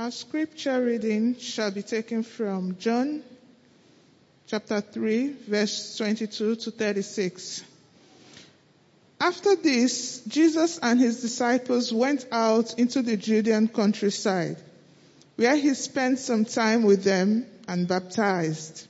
Our 0.00 0.10
scripture 0.10 0.82
reading 0.82 1.36
shall 1.36 1.70
be 1.72 1.82
taken 1.82 2.22
from 2.22 2.78
John 2.78 3.22
chapter 4.46 4.80
3 4.80 5.28
verse 5.46 5.98
22 5.98 6.56
to 6.56 6.70
36. 6.70 7.62
After 9.20 9.56
this, 9.56 10.22
Jesus 10.26 10.78
and 10.82 10.98
his 10.98 11.20
disciples 11.20 11.92
went 11.92 12.24
out 12.32 12.78
into 12.78 13.02
the 13.02 13.18
Judean 13.18 13.68
countryside, 13.68 14.56
where 15.36 15.54
he 15.54 15.74
spent 15.74 16.18
some 16.18 16.46
time 16.46 16.84
with 16.84 17.04
them 17.04 17.44
and 17.68 17.86
baptized. 17.86 18.86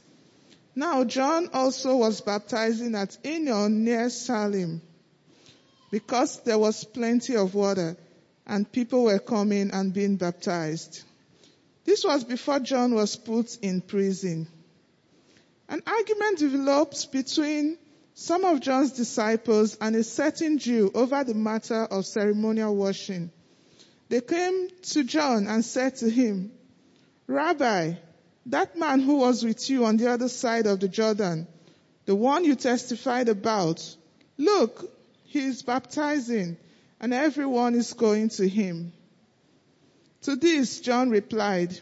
Now 0.76 1.02
John 1.02 1.48
also 1.52 1.96
was 1.96 2.20
baptizing 2.20 2.94
at 2.94 3.18
Aenon 3.24 3.82
near 3.82 4.10
Salim, 4.10 4.80
because 5.90 6.38
there 6.44 6.60
was 6.60 6.84
plenty 6.84 7.34
of 7.34 7.56
water 7.56 7.96
and 8.50 8.70
people 8.70 9.04
were 9.04 9.20
coming 9.20 9.70
and 9.70 9.94
being 9.94 10.16
baptized. 10.16 11.04
This 11.84 12.04
was 12.04 12.24
before 12.24 12.58
John 12.58 12.92
was 12.94 13.14
put 13.14 13.56
in 13.62 13.80
prison. 13.80 14.48
An 15.68 15.80
argument 15.86 16.40
developed 16.40 17.12
between 17.12 17.78
some 18.14 18.44
of 18.44 18.60
John's 18.60 18.90
disciples 18.90 19.78
and 19.80 19.94
a 19.94 20.02
certain 20.02 20.58
Jew 20.58 20.90
over 20.94 21.22
the 21.22 21.32
matter 21.32 21.84
of 21.84 22.04
ceremonial 22.04 22.74
washing. 22.74 23.30
They 24.08 24.20
came 24.20 24.68
to 24.82 25.04
John 25.04 25.46
and 25.46 25.64
said 25.64 25.94
to 25.98 26.10
him, 26.10 26.50
Rabbi, 27.28 27.92
that 28.46 28.76
man 28.76 28.98
who 28.98 29.18
was 29.18 29.44
with 29.44 29.70
you 29.70 29.84
on 29.84 29.96
the 29.96 30.10
other 30.10 30.28
side 30.28 30.66
of 30.66 30.80
the 30.80 30.88
Jordan, 30.88 31.46
the 32.04 32.16
one 32.16 32.44
you 32.44 32.56
testified 32.56 33.28
about, 33.28 33.96
look, 34.36 34.92
he 35.22 35.38
is 35.38 35.62
baptizing 35.62 36.56
and 37.00 37.14
everyone 37.14 37.74
is 37.74 37.94
going 37.94 38.28
to 38.28 38.46
him. 38.46 38.92
To 40.22 40.36
this, 40.36 40.80
John 40.80 41.08
replied, 41.08 41.78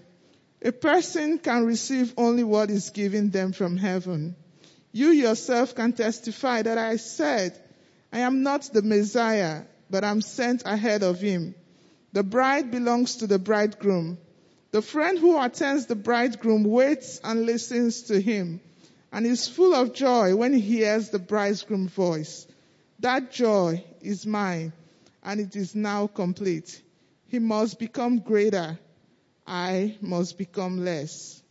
a 0.63 0.71
person 0.71 1.39
can 1.39 1.67
receive 1.67 2.15
only 2.17 2.45
what 2.45 2.71
is 2.71 2.91
given 2.91 3.31
them 3.31 3.53
from 3.53 3.77
heaven. 3.77 4.37
You 4.93 5.09
yourself 5.09 5.75
can 5.75 5.93
testify 5.93 6.63
that 6.63 6.79
I 6.79 6.97
said, 6.97 7.59
I 8.13 8.21
am 8.21 8.43
not 8.43 8.63
the 8.73 8.83
Messiah, 8.83 9.63
but 9.91 10.05
I'm 10.05 10.21
sent 10.21 10.63
ahead 10.65 11.03
of 11.03 11.21
him. 11.21 11.55
The 12.13 12.23
bride 12.23 12.71
belongs 12.71 13.17
to 13.17 13.27
the 13.27 13.39
bridegroom. 13.39 14.19
The 14.71 14.83
friend 14.83 15.19
who 15.19 15.41
attends 15.41 15.87
the 15.87 15.97
bridegroom 15.97 16.65
waits 16.65 17.21
and 17.25 17.45
listens 17.45 18.03
to 18.03 18.21
him 18.21 18.61
and 19.13 19.27
is 19.27 19.49
full 19.49 19.75
of 19.75 19.95
joy 19.95 20.37
when 20.37 20.53
he 20.53 20.61
hears 20.61 21.11
the 21.11 21.19
bridegroom's 21.19 21.93
voice. 21.93 22.47
That 23.01 23.31
joy 23.31 23.85
is 24.01 24.27
mine 24.27 24.73
and 25.29 25.41
it 25.41 25.55
is 25.57 25.75
now 25.75 26.07
complete. 26.07 26.81
He 27.27 27.39
must 27.39 27.79
become 27.79 28.21
greater. 28.21 28.79
I 29.47 29.95
must 30.01 30.39
become 30.39 30.83
less. 30.87 31.43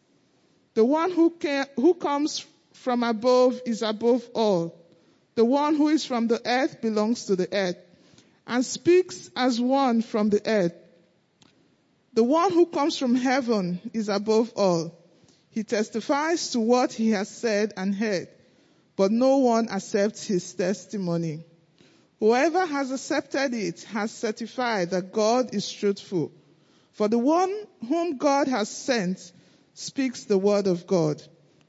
The 0.73 0.83
one 0.83 1.11
who, 1.11 1.35
who 1.75 1.93
comes 1.93 2.43
from 2.73 3.03
above 3.03 3.61
is 3.67 3.83
above 3.83 4.27
all. 4.33 4.83
The 5.35 5.45
one 5.45 5.75
who 5.75 5.89
is 5.89 6.03
from 6.03 6.27
the 6.27 6.41
earth 6.43 6.81
belongs 6.81 7.25
to 7.25 7.35
the 7.35 7.47
earth 7.53 7.77
and 8.47 8.65
speaks 8.65 9.29
as 9.35 9.61
one 9.61 10.01
from 10.01 10.31
the 10.31 10.41
earth. 10.43 10.73
The 12.13 12.23
one 12.23 12.51
who 12.51 12.65
comes 12.65 12.97
from 12.97 13.13
heaven 13.13 13.79
is 13.93 14.09
above 14.09 14.53
all. 14.55 14.97
He 15.51 15.63
testifies 15.63 16.49
to 16.53 16.59
what 16.59 16.93
he 16.93 17.11
has 17.11 17.29
said 17.29 17.73
and 17.77 17.93
heard, 17.93 18.27
but 18.95 19.11
no 19.11 19.37
one 19.37 19.69
accepts 19.69 20.25
his 20.25 20.51
testimony. 20.55 21.43
Whoever 22.19 22.65
has 22.65 22.91
accepted 22.91 23.53
it 23.53 23.83
has 23.83 24.11
certified 24.11 24.89
that 24.89 25.11
God 25.11 25.53
is 25.53 25.71
truthful. 25.71 26.31
For 26.93 27.07
the 27.07 27.19
one 27.19 27.55
whom 27.87 28.17
God 28.17 28.47
has 28.47 28.69
sent 28.69 29.31
speaks 29.75 30.23
the 30.23 30.37
word 30.37 30.65
of 30.65 30.87
God. 30.87 31.21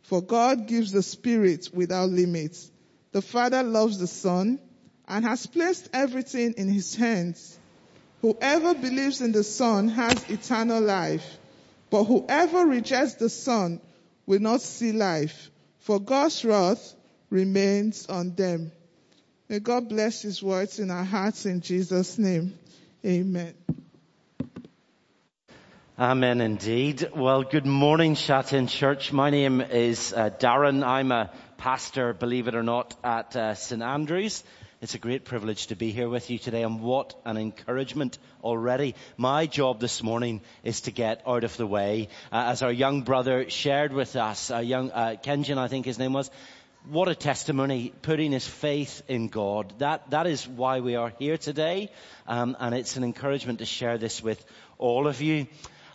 For 0.03 0.23
God 0.23 0.67
gives 0.67 0.91
the 0.91 1.03
Spirit 1.03 1.69
without 1.75 2.09
limits. 2.09 2.71
The 3.13 3.21
Father 3.21 3.63
loves 3.63 3.98
the 3.98 4.07
Son 4.07 4.58
and 5.07 5.25
has 5.27 5.47
placed 5.47 5.91
everything 5.92 6.55
in 6.57 6.69
his 6.69 6.95
hands. 6.95 7.58
Whoever 8.23 8.75
believes 8.75 9.20
in 9.20 9.33
the 9.33 9.45
Son 9.45 9.89
has 9.89 10.31
eternal 10.31 10.81
life, 10.81 11.39
but 11.91 12.05
whoever 12.05 12.67
rejects 12.67 13.14
the 13.14 13.29
Son 13.29 13.81
will 14.25 14.41
not 14.41 14.63
see 14.63 14.92
life, 14.92 15.51
for 15.81 16.01
God's 16.01 16.45
wrath 16.45 16.95
remains 17.31 18.07
on 18.07 18.35
them. 18.35 18.73
May 19.51 19.61
God 19.61 19.89
bless 19.89 20.20
his 20.20 20.42
words 20.42 20.79
in 20.79 20.91
our 20.91 21.05
hearts 21.05 21.47
in 21.47 21.63
Jesus' 21.63 22.19
name. 22.19 22.59
Amen. 23.03 23.55
Amen 25.98 26.42
indeed. 26.42 27.09
Well, 27.17 27.45
good 27.45 27.64
morning, 27.64 28.14
Shatin 28.14 28.67
Church. 28.67 29.11
My 29.11 29.31
name 29.31 29.63
is 29.63 30.13
uh, 30.13 30.29
Darren. 30.29 30.87
I'm 30.87 31.11
a 31.13 31.31
pastor, 31.57 32.13
believe 32.13 32.47
it 32.47 32.55
or 32.55 32.63
not, 32.63 32.95
at 33.03 33.35
uh, 33.37 33.55
St. 33.55 33.81
Andrews. 33.81 34.45
It's 34.83 34.95
a 34.95 34.98
great 34.98 35.25
privilege 35.25 35.69
to 35.69 35.77
be 35.77 35.92
here 35.92 36.08
with 36.11 36.31
you 36.31 36.39
today 36.39 36.63
and 36.63 36.81
what 36.81 37.19
an 37.25 37.37
encouragement 37.37 38.19
already. 38.45 38.95
My 39.17 39.47
job 39.47 39.81
this 39.81 40.05
morning 40.05 40.41
is 40.63 40.83
to 40.83 40.92
get 40.92 41.23
out 41.27 41.42
of 41.42 41.57
the 41.57 41.67
way. 41.67 42.11
Uh, 42.31 42.53
as 42.53 42.63
our 42.63 42.70
young 42.70 43.03
brother 43.03 43.51
shared 43.51 43.92
with 43.92 44.14
us, 44.14 44.51
a 44.51 44.63
young, 44.63 44.92
uh, 44.92 45.17
Kenjan, 45.20 45.58
I 45.58 45.67
think 45.67 45.85
his 45.85 45.98
name 45.98 46.13
was, 46.13 46.31
what 46.91 47.09
a 47.09 47.15
testimony, 47.15 47.93
putting 48.01 48.33
his 48.33 48.47
faith 48.47 49.03
in 49.09 49.29
God. 49.29 49.75
That, 49.79 50.11
that 50.11 50.27
is 50.27 50.49
why 50.49 50.81
we 50.81 50.97
are 50.97 51.13
here 51.19 51.37
today. 51.37 51.91
Um, 52.27 52.57
and 52.59 52.75
it's 52.75 52.97
an 52.97 53.05
encouragement 53.05 53.59
to 53.59 53.67
share 53.67 53.99
this 53.99 54.23
with 54.23 54.43
all 54.79 55.07
of 55.07 55.21
you. 55.21 55.47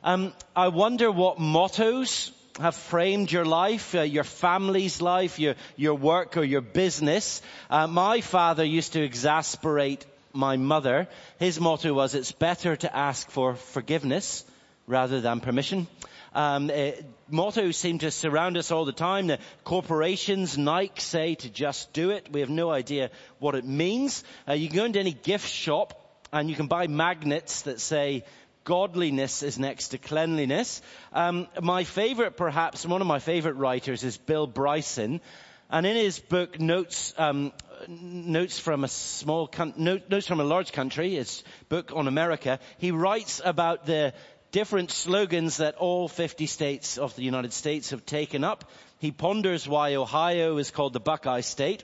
Um, 0.04 0.34
I 0.56 0.68
wonder 0.68 1.12
what 1.12 1.40
mottos 1.40 2.31
have 2.59 2.76
framed 2.76 3.31
your 3.31 3.46
life, 3.46 3.96
uh, 3.96 4.02
your 4.02 4.24
family's 4.24 5.02
life, 5.02 5.40
your, 5.40 5.56
your 5.78 5.96
work 5.96 6.38
or 6.38 6.44
your 6.44 6.62
business. 6.62 7.42
Uh, 7.72 7.88
my 7.88 8.22
father 8.22 8.64
used 8.64 8.94
to 8.94 9.04
exasperate 9.04 10.06
my 10.31 10.58
mother. 10.58 11.08
His 11.40 11.60
motto 11.60 11.94
was, 11.94 12.14
it's 12.14 12.31
better 12.31 12.75
to 12.75 12.96
ask 12.96 13.30
for 13.31 13.56
forgiveness 13.56 14.46
rather 14.86 15.22
than 15.22 15.40
permission 15.40 15.88
um, 16.33 16.71
uh, 16.73 16.91
mottos 17.29 17.77
seem 17.77 17.99
to 17.99 18.11
surround 18.11 18.57
us 18.57 18.71
all 18.71 18.85
the 18.85 18.91
time. 18.91 19.27
The 19.27 19.39
corporations, 19.63 20.57
Nike 20.57 20.99
say 21.01 21.35
to 21.35 21.49
just 21.49 21.94
do 21.94 22.11
it. 22.11 22.31
We 22.31 22.41
have 22.41 22.49
no 22.49 22.71
idea 22.71 23.11
what 23.39 23.55
it 23.55 23.66
means. 23.66 24.23
Uh, 24.47 24.53
you 24.53 24.67
can 24.67 24.77
go 24.77 24.85
into 24.85 24.99
any 24.99 25.13
gift 25.13 25.47
shop 25.47 25.99
and 26.31 26.49
you 26.49 26.55
can 26.55 26.67
buy 26.67 26.88
magnets 26.88 27.63
that 27.63 27.79
say 27.79 28.23
godliness 28.63 29.44
is 29.44 29.59
next 29.59 29.89
to 29.89 29.97
cleanliness. 29.97 30.81
Um, 31.11 31.47
my 31.61 31.83
favorite, 31.83 32.38
perhaps, 32.38 32.85
one 32.85 33.01
of 33.01 33.07
my 33.07 33.19
favorite 33.19 33.55
writers 33.55 34.03
is 34.03 34.17
Bill 34.17 34.47
Bryson. 34.47 35.21
And 35.69 35.85
in 35.85 35.95
his 35.95 36.19
book, 36.19 36.59
Notes, 36.59 37.13
um, 37.17 37.51
Notes 37.88 38.59
from 38.59 38.83
a 38.83 38.88
small, 38.88 39.50
notes 39.75 40.27
from 40.27 40.39
a 40.39 40.44
large 40.44 40.71
country, 40.71 41.15
his 41.15 41.44
book 41.67 41.91
on 41.94 42.07
America, 42.07 42.59
he 42.77 42.91
writes 42.91 43.41
about 43.44 43.85
the 43.85 44.13
different 44.53 44.91
slogans 44.91 45.58
that 45.58 45.75
all 45.75 46.08
50 46.08 46.46
states 46.46 47.00
of 47.00 47.16
the 47.16 47.24
United 47.24 47.52
States 47.52 47.90
have 47.90 48.06
taken 48.06 48.44
up. 48.44 48.69
He 49.00 49.12
ponders 49.12 49.68
why 49.68 49.96
Ohio 49.96 50.58
is 50.58 50.69
called 50.69 50.94
the 50.94 51.00
Buckeye 51.00 51.41
State, 51.41 51.84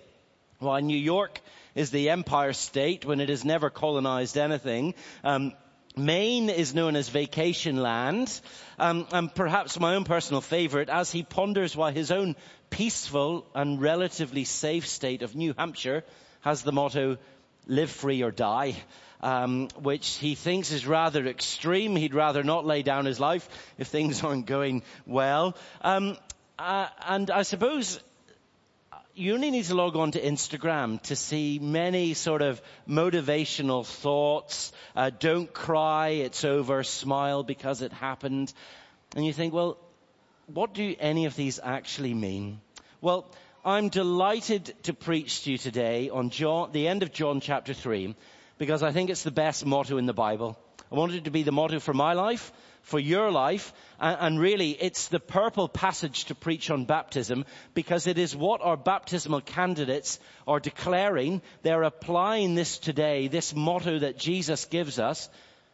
why 0.59 0.79
New 0.79 0.97
York 0.97 1.41
is 1.73 1.89
the 1.89 2.11
Empire 2.11 2.53
State 2.53 3.05
when 3.05 3.19
it 3.21 3.29
has 3.29 3.43
never 3.43 3.71
colonized 3.71 4.37
anything. 4.37 4.93
Um, 5.23 5.53
Maine 5.97 6.49
is 6.49 6.75
known 6.75 6.95
as 6.95 7.09
vacation 7.09 7.77
land, 7.77 8.39
um, 8.77 9.07
and 9.11 9.33
perhaps 9.33 9.79
my 9.79 9.95
own 9.95 10.03
personal 10.03 10.39
favorite, 10.39 10.89
as 10.89 11.11
he 11.11 11.23
ponders 11.23 11.75
why 11.75 11.91
his 11.91 12.11
own 12.11 12.35
peaceful 12.69 13.47
and 13.55 13.81
relatively 13.81 14.43
safe 14.43 14.87
state 14.87 15.23
of 15.23 15.35
New 15.35 15.55
Hampshire 15.57 16.03
has 16.41 16.61
the 16.61 16.71
motto, 16.71 17.17
live 17.69 17.89
free 17.89 18.21
or 18.23 18.31
die 18.31 18.75
um, 19.21 19.67
which 19.81 20.15
he 20.15 20.35
thinks 20.35 20.71
is 20.71 20.87
rather 20.87 21.25
extreme. 21.25 21.95
He'd 21.95 22.13
rather 22.13 22.43
not 22.43 22.65
lay 22.65 22.83
down 22.83 23.05
his 23.05 23.19
life 23.19 23.47
if 23.77 23.87
things 23.87 24.23
aren't 24.23 24.45
going 24.45 24.83
well. 25.05 25.57
Um, 25.81 26.17
uh, 26.57 26.87
and 27.07 27.31
I 27.31 27.43
suppose 27.43 27.99
you 29.15 29.33
only 29.33 29.51
need 29.51 29.65
to 29.65 29.75
log 29.75 29.97
on 29.97 30.11
to 30.11 30.21
Instagram 30.21 31.01
to 31.03 31.15
see 31.15 31.59
many 31.59 32.13
sort 32.13 32.41
of 32.41 32.61
motivational 32.87 33.85
thoughts. 33.85 34.71
Uh, 34.95 35.09
don't 35.19 35.51
cry, 35.53 36.09
it's 36.09 36.45
over. 36.45 36.83
Smile 36.83 37.43
because 37.43 37.81
it 37.81 37.91
happened. 37.91 38.53
And 39.15 39.25
you 39.25 39.33
think, 39.33 39.53
well, 39.53 39.77
what 40.47 40.73
do 40.73 40.95
any 40.99 41.25
of 41.25 41.35
these 41.35 41.59
actually 41.61 42.13
mean? 42.13 42.61
Well, 43.01 43.25
I'm 43.65 43.89
delighted 43.89 44.73
to 44.83 44.93
preach 44.93 45.43
to 45.43 45.51
you 45.51 45.57
today 45.57 46.09
on 46.09 46.29
John, 46.29 46.71
the 46.71 46.87
end 46.87 47.03
of 47.03 47.11
John 47.11 47.41
chapter 47.41 47.73
3 47.73 48.15
because 48.57 48.83
I 48.83 48.93
think 48.93 49.09
it's 49.09 49.23
the 49.23 49.31
best 49.31 49.65
motto 49.65 49.97
in 49.97 50.05
the 50.05 50.13
Bible. 50.13 50.57
I 50.89 50.95
want 50.95 51.13
it 51.13 51.25
to 51.25 51.31
be 51.31 51.43
the 51.43 51.51
motto 51.51 51.79
for 51.79 51.93
my 51.93 52.13
life, 52.13 52.53
for 52.83 52.99
your 52.99 53.31
life, 53.31 53.73
and, 53.99 54.17
and, 54.19 54.39
really 54.39 54.71
it's 54.71 55.09
the 55.09 55.19
purple 55.19 55.67
passage 55.67 56.25
to 56.25 56.35
preach 56.35 56.71
on 56.71 56.85
baptism 56.85 57.43
because 57.73 58.07
it 58.07 58.17
is 58.17 58.33
what 58.33 58.61
our 58.61 58.77
baptismal 58.77 59.41
candidates 59.41 60.19
are 60.47 60.61
declaring. 60.61 61.41
They're 61.61 61.83
applying 61.83 62.55
this 62.55 62.77
today, 62.77 63.27
this 63.27 63.53
motto 63.53 63.99
that 63.99 64.17
Jesus 64.17 64.65
gives 64.65 64.99
us, 64.99 65.29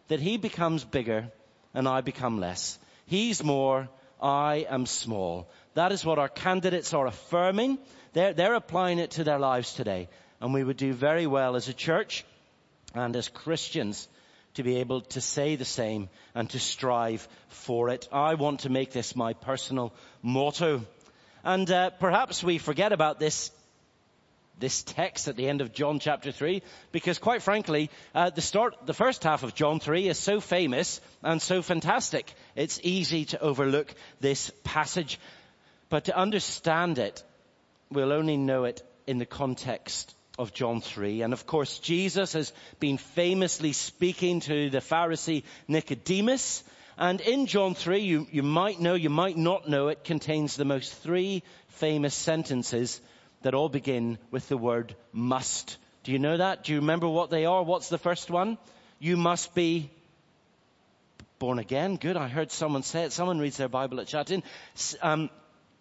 that 0.08 0.20
he 0.20 0.38
becomes 0.38 0.84
bigger 0.84 1.32
and 1.76 1.88
I 1.88 2.02
become 2.02 2.40
less. 2.40 2.80
He's 3.06 3.44
more, 3.44 3.90
I 4.20 4.66
am 4.70 4.88
small. 4.88 5.48
That 5.76 5.92
is 5.92 6.06
what 6.06 6.20
our 6.20 6.30
candidates 6.30 6.94
are 6.94 7.06
affirming. 7.06 7.78
They're, 8.14 8.34
they're 8.34 8.56
applying 8.56 9.00
it 9.00 9.12
to 9.12 9.26
their 9.26 9.40
lives 9.40 9.74
today. 9.74 10.08
And 10.42 10.54
we 10.54 10.64
would 10.64 10.78
do 10.78 10.94
very 10.94 11.28
well 11.28 11.56
as 11.56 11.68
a 11.68 11.74
church 11.74 12.26
and 12.94 13.16
as 13.16 13.28
Christians 13.28 14.08
to 14.54 14.64
be 14.64 14.78
able 14.78 15.02
to 15.02 15.20
say 15.20 15.58
the 15.58 15.66
same 15.66 16.08
and 16.34 16.50
to 16.52 16.60
strive 16.60 17.28
for 17.50 17.90
it. 17.90 18.08
I 18.10 18.36
want 18.36 18.62
to 18.62 18.70
make 18.70 18.92
this 18.94 19.18
my 19.18 19.34
personal 19.34 19.94
motto. 20.22 20.82
And 21.44 21.70
uh, 21.70 21.90
perhaps 21.90 22.42
we 22.42 22.58
forget 22.58 22.92
about 22.92 23.20
this 23.20 23.52
this 24.58 24.84
text 24.84 25.28
at 25.28 25.36
the 25.36 25.50
end 25.50 25.60
of 25.60 25.74
John 25.74 26.00
chapter 26.00 26.32
3 26.32 26.62
because 26.94 27.20
quite 27.20 27.42
frankly 27.42 27.90
uh, 28.14 28.30
the 28.30 28.42
start 28.42 28.86
the 28.86 28.94
first 28.94 29.22
half 29.26 29.44
of 29.44 29.54
John 29.54 29.82
3 29.82 30.08
is 30.08 30.18
so 30.18 30.40
famous 30.40 31.02
and 31.22 31.42
so 31.42 31.62
fantastic 31.62 32.34
it's 32.56 32.80
easy 32.82 33.26
to 33.26 33.42
overlook 33.42 33.94
this 34.22 34.54
passage 34.64 35.20
but 35.96 36.04
to 36.04 36.18
understand 36.18 37.00
it 37.00 37.24
we'll 37.90 38.12
only 38.12 38.36
know 38.36 38.66
it 38.66 38.84
in 39.08 39.18
the 39.18 39.26
context 39.26 40.14
of 40.38 40.54
John 40.54 40.82
3 40.82 41.22
and 41.22 41.32
of 41.32 41.48
course 41.48 41.80
Jesus 41.80 42.34
has 42.34 42.52
been 42.82 42.98
famously 42.98 43.72
speaking 43.72 44.42
to 44.42 44.70
the 44.70 44.80
Pharisee 44.80 45.44
Nicodemus 45.70 46.66
and 46.98 47.22
in 47.22 47.46
John 47.46 47.76
3 47.76 48.00
you, 48.00 48.28
you 48.30 48.44
might 48.44 48.82
know 48.82 48.96
you 48.96 49.10
might 49.10 49.38
not 49.38 49.70
know 49.70 49.88
it 49.88 50.04
contains 50.04 50.58
the 50.58 50.66
most 50.66 50.94
three 50.96 51.44
famous 51.70 52.14
sentences 52.14 53.00
that 53.44 53.54
all 53.54 53.70
begin 53.70 54.18
with 54.32 54.50
the 54.50 54.58
word 54.58 54.98
must. 55.14 55.78
Do 56.04 56.12
you 56.12 56.20
know 56.20 56.36
that? 56.36 56.66
Do 56.66 56.74
you 56.74 56.80
remember 56.80 57.08
what 57.08 57.30
they 57.30 57.46
are? 57.46 57.64
What's 57.64 57.88
the 57.88 57.98
first 57.98 58.30
one? 58.30 58.58
You 59.00 59.16
must 59.16 59.56
be 59.56 59.90
born 61.40 61.58
again. 61.58 61.96
Good. 61.96 62.18
I 62.18 62.28
heard 62.28 62.52
someone 62.52 62.84
say 62.84 63.04
it. 63.04 63.14
Someone 63.14 63.40
reads 63.40 63.56
their 63.56 63.70
Bible 63.70 64.02
at 64.02 64.10
Shatin. 64.10 64.44
Um, 65.02 65.30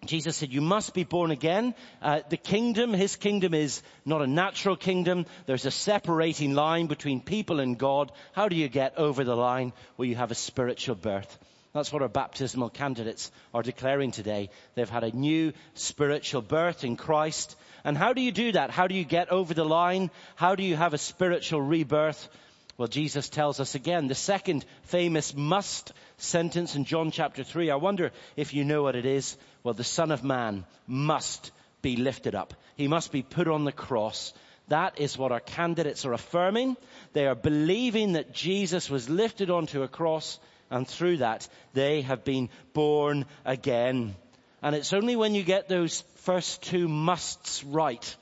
Jesus 0.07 0.37
said, 0.37 0.53
you 0.53 0.61
must 0.61 0.95
be 0.95 1.05
born 1.05 1.31
again. 1.31 1.75
Uh, 2.03 2.21
the 2.29 2.37
kingdom, 2.37 2.93
his 2.93 3.17
kingdom 3.17 3.55
is 3.55 3.83
not 4.05 4.23
a 4.23 4.27
natural 4.27 4.77
kingdom. 4.77 5.27
There's 5.47 5.67
a 5.67 5.71
separating 5.71 6.55
line 6.55 6.87
between 6.87 7.21
people 7.21 7.61
and 7.61 7.79
God. 7.79 8.13
How 8.33 8.49
do 8.49 8.57
you 8.57 8.69
get 8.69 8.99
over 8.99 9.25
the 9.25 9.37
line? 9.37 9.73
Well, 9.97 10.07
you 10.07 10.17
have 10.17 10.31
a 10.31 10.35
spiritual 10.35 10.97
birth. 10.97 11.39
That's 11.75 11.93
what 11.93 12.03
our 12.03 12.09
baptismal 12.09 12.71
candidates 12.71 13.33
are 13.53 13.63
declaring 13.63 14.13
today. 14.13 14.51
They've 14.77 14.89
had 14.89 15.03
a 15.03 15.17
new 15.17 15.53
spiritual 15.75 16.43
birth 16.43 16.85
in 16.85 16.97
Christ. 16.97 17.57
And 17.83 17.99
how 17.99 18.13
do 18.13 18.23
you 18.23 18.31
do 18.31 18.53
that? 18.53 18.71
How 18.71 18.87
do 18.87 18.95
you 18.95 19.05
get 19.05 19.31
over 19.31 19.55
the 19.55 19.65
line? 19.65 20.13
How 20.37 20.55
do 20.55 20.63
you 20.63 20.77
have 20.77 20.95
a 20.95 20.99
spiritual 20.99 21.61
rebirth? 21.61 22.29
Well, 22.77 22.89
Jesus 22.89 23.29
tells 23.29 23.61
us 23.61 23.77
again, 23.77 24.09
the 24.09 24.17
second 24.17 24.65
famous 24.83 25.35
must 25.35 25.93
sentence 26.17 26.75
in 26.75 26.85
John 26.85 27.13
chapter 27.13 27.45
3. 27.45 27.71
I 27.71 27.77
wonder 27.77 28.11
if 28.37 28.53
you 28.53 28.65
know 28.65 28.83
what 28.83 28.97
it 28.97 29.07
is. 29.07 29.37
Well, 29.63 29.75
the 29.75 29.85
Son 29.85 30.11
of 30.11 30.25
Man 30.25 30.65
must 30.89 31.53
be 31.83 31.97
lifted 31.97 32.35
up. 32.35 32.53
He 32.77 32.89
must 32.89 33.13
be 33.13 33.23
put 33.23 33.47
on 33.47 33.65
the 33.65 33.73
cross. 33.73 34.35
That 34.69 34.99
is 34.99 35.17
what 35.17 35.31
our 35.31 35.41
candidates 35.41 36.05
are 36.05 36.15
affirming. 36.15 36.77
They 37.13 37.27
are 37.27 37.37
believing 37.37 38.15
that 38.15 38.33
Jesus 38.33 38.91
was 38.91 39.09
lifted 39.09 39.51
onto 39.51 39.83
a 39.83 39.89
cross 39.89 40.41
and 40.69 40.89
through 40.89 41.19
that 41.19 41.47
they 41.75 42.03
have 42.03 42.25
been 42.25 42.49
born 42.73 43.27
again. 43.45 44.17
And 44.63 44.75
it's 44.75 44.93
only 44.93 45.15
when 45.15 45.35
you 45.37 45.45
get 45.45 45.69
those 45.69 46.01
first 46.17 46.63
two 46.63 46.89
musts 46.89 47.63
right 47.63 48.17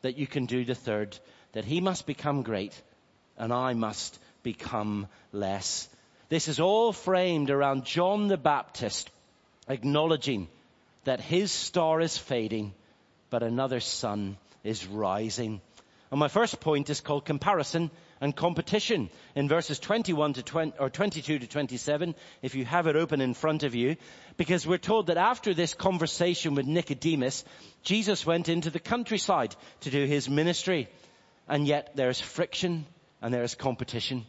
that 0.00 0.18
you 0.18 0.26
can 0.26 0.46
do 0.46 0.64
the 0.64 0.74
third, 0.74 1.16
that 1.52 1.64
he 1.64 1.80
must 1.80 2.06
become 2.06 2.42
great 2.42 2.72
and 3.38 3.52
I 3.52 3.74
must 3.74 4.18
become 4.42 5.06
less. 5.32 5.88
This 6.28 6.48
is 6.48 6.60
all 6.60 6.92
framed 6.92 7.50
around 7.50 7.84
John 7.84 8.28
the 8.28 8.36
Baptist 8.36 9.10
acknowledging 9.68 10.48
that 11.04 11.20
his 11.20 11.50
star 11.52 12.00
is 12.00 12.16
fading, 12.16 12.72
but 13.30 13.42
another 13.42 13.80
sun 13.80 14.36
is 14.64 14.86
rising. 14.86 15.60
And 16.10 16.18
my 16.18 16.28
first 16.28 16.60
point 16.60 16.90
is 16.90 17.00
called 17.00 17.24
comparison 17.24 17.90
and 18.20 18.36
competition 18.36 19.10
in 19.34 19.48
verses 19.48 19.78
21 19.78 20.34
to 20.34 20.42
20, 20.42 20.78
or 20.78 20.90
22 20.90 21.38
to 21.40 21.46
27, 21.46 22.14
if 22.42 22.54
you 22.54 22.64
have 22.64 22.86
it 22.86 22.96
open 22.96 23.20
in 23.20 23.34
front 23.34 23.62
of 23.62 23.74
you, 23.74 23.96
because 24.36 24.66
we're 24.66 24.78
told 24.78 25.08
that 25.08 25.16
after 25.16 25.54
this 25.54 25.74
conversation 25.74 26.54
with 26.54 26.66
Nicodemus, 26.66 27.44
Jesus 27.82 28.24
went 28.24 28.48
into 28.48 28.70
the 28.70 28.78
countryside 28.78 29.56
to 29.80 29.90
do 29.90 30.04
his 30.04 30.28
ministry. 30.28 30.88
And 31.48 31.66
yet 31.66 31.92
there's 31.96 32.20
friction 32.20 32.86
and 33.22 33.32
there's 33.32 33.54
competition. 33.54 34.26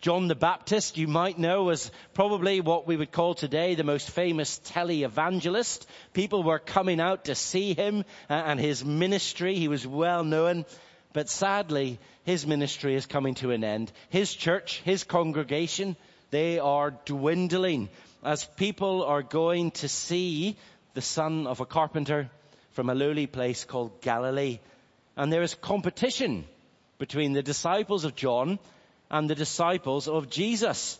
John 0.00 0.28
the 0.28 0.34
Baptist, 0.34 0.98
you 0.98 1.08
might 1.08 1.38
know, 1.38 1.64
was 1.64 1.90
probably 2.12 2.60
what 2.60 2.86
we 2.86 2.96
would 2.96 3.10
call 3.10 3.34
today 3.34 3.74
the 3.74 3.84
most 3.84 4.10
famous 4.10 4.58
tele-evangelist. 4.64 5.86
People 6.12 6.42
were 6.42 6.58
coming 6.58 7.00
out 7.00 7.24
to 7.24 7.34
see 7.34 7.72
him 7.72 8.04
and 8.28 8.60
his 8.60 8.84
ministry. 8.84 9.54
He 9.54 9.68
was 9.68 9.86
well 9.86 10.22
known. 10.22 10.66
But 11.14 11.30
sadly, 11.30 11.98
his 12.24 12.46
ministry 12.46 12.96
is 12.96 13.06
coming 13.06 13.34
to 13.36 13.50
an 13.50 13.64
end. 13.64 13.92
His 14.10 14.34
church, 14.34 14.82
his 14.84 15.04
congregation, 15.04 15.96
they 16.30 16.58
are 16.58 16.90
dwindling 17.06 17.88
as 18.22 18.44
people 18.44 19.04
are 19.04 19.22
going 19.22 19.70
to 19.70 19.88
see 19.88 20.56
the 20.92 21.02
son 21.02 21.46
of 21.46 21.60
a 21.60 21.66
carpenter 21.66 22.28
from 22.72 22.90
a 22.90 22.94
lowly 22.94 23.26
place 23.26 23.64
called 23.64 24.02
Galilee. 24.02 24.58
And 25.16 25.32
there 25.32 25.42
is 25.42 25.54
competition 25.54 26.44
between 26.98 27.32
the 27.32 27.42
disciples 27.42 28.04
of 28.04 28.14
John 28.14 28.58
and 29.10 29.28
the 29.28 29.34
disciples 29.34 30.08
of 30.08 30.30
Jesus. 30.30 30.98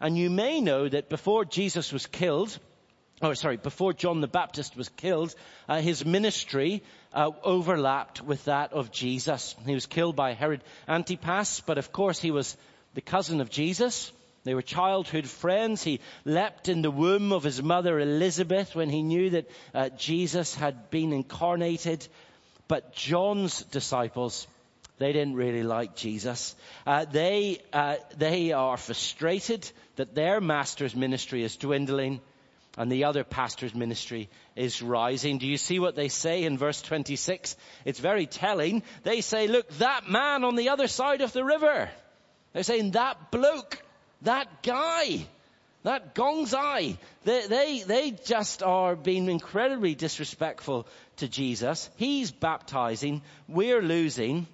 And 0.00 0.16
you 0.18 0.30
may 0.30 0.60
know 0.60 0.88
that 0.88 1.08
before 1.08 1.44
Jesus 1.44 1.92
was 1.92 2.06
killed, 2.06 2.58
oh 3.22 3.34
sorry, 3.34 3.56
before 3.56 3.92
John 3.92 4.20
the 4.20 4.26
Baptist 4.26 4.76
was 4.76 4.88
killed, 4.88 5.34
uh, 5.68 5.80
his 5.80 6.04
ministry 6.04 6.82
uh, 7.12 7.30
overlapped 7.42 8.22
with 8.22 8.44
that 8.44 8.72
of 8.72 8.90
Jesus. 8.90 9.54
He 9.66 9.74
was 9.74 9.86
killed 9.86 10.16
by 10.16 10.34
Herod 10.34 10.62
Antipas, 10.88 11.60
but 11.60 11.78
of 11.78 11.92
course 11.92 12.20
he 12.20 12.30
was 12.30 12.56
the 12.94 13.00
cousin 13.00 13.40
of 13.40 13.50
Jesus. 13.50 14.12
They 14.44 14.54
were 14.54 14.62
childhood 14.62 15.26
friends. 15.26 15.82
He 15.82 16.00
leapt 16.26 16.68
in 16.68 16.82
the 16.82 16.90
womb 16.90 17.32
of 17.32 17.42
his 17.42 17.62
mother 17.62 17.98
Elizabeth 17.98 18.74
when 18.74 18.90
he 18.90 19.02
knew 19.02 19.30
that 19.30 19.50
uh, 19.74 19.88
Jesus 19.90 20.54
had 20.54 20.90
been 20.90 21.12
incarnated. 21.12 22.06
But 22.68 22.94
John's 22.94 23.62
disciples, 23.64 24.46
they 24.98 25.12
didn't 25.12 25.34
really 25.34 25.62
like 25.62 25.96
Jesus. 25.96 26.54
Uh, 26.86 27.04
they 27.04 27.60
uh, 27.72 27.96
they 28.16 28.52
are 28.52 28.76
frustrated 28.76 29.68
that 29.96 30.14
their 30.14 30.40
master's 30.40 30.94
ministry 30.94 31.42
is 31.42 31.56
dwindling 31.56 32.20
and 32.76 32.90
the 32.90 33.04
other 33.04 33.24
pastor's 33.24 33.74
ministry 33.74 34.28
is 34.56 34.82
rising. 34.82 35.38
Do 35.38 35.46
you 35.46 35.56
see 35.56 35.78
what 35.78 35.94
they 35.94 36.08
say 36.08 36.44
in 36.44 36.58
verse 36.58 36.82
26? 36.82 37.56
It's 37.84 38.00
very 38.00 38.26
telling. 38.26 38.82
They 39.04 39.20
say, 39.20 39.46
look, 39.46 39.68
that 39.78 40.08
man 40.08 40.44
on 40.44 40.56
the 40.56 40.70
other 40.70 40.88
side 40.88 41.20
of 41.20 41.32
the 41.32 41.44
river. 41.44 41.88
They're 42.52 42.62
saying 42.62 42.92
that 42.92 43.30
bloke, 43.30 43.80
that 44.22 44.62
guy, 44.62 45.26
that 45.84 46.14
gong's 46.14 46.54
eye. 46.54 46.96
They, 47.24 47.46
they, 47.46 47.82
they 47.82 48.10
just 48.10 48.62
are 48.62 48.96
being 48.96 49.28
incredibly 49.28 49.94
disrespectful 49.94 50.86
to 51.16 51.28
Jesus. 51.28 51.88
He's 51.96 52.32
baptizing. 52.32 53.22
We're 53.48 53.82
losing. 53.82 54.46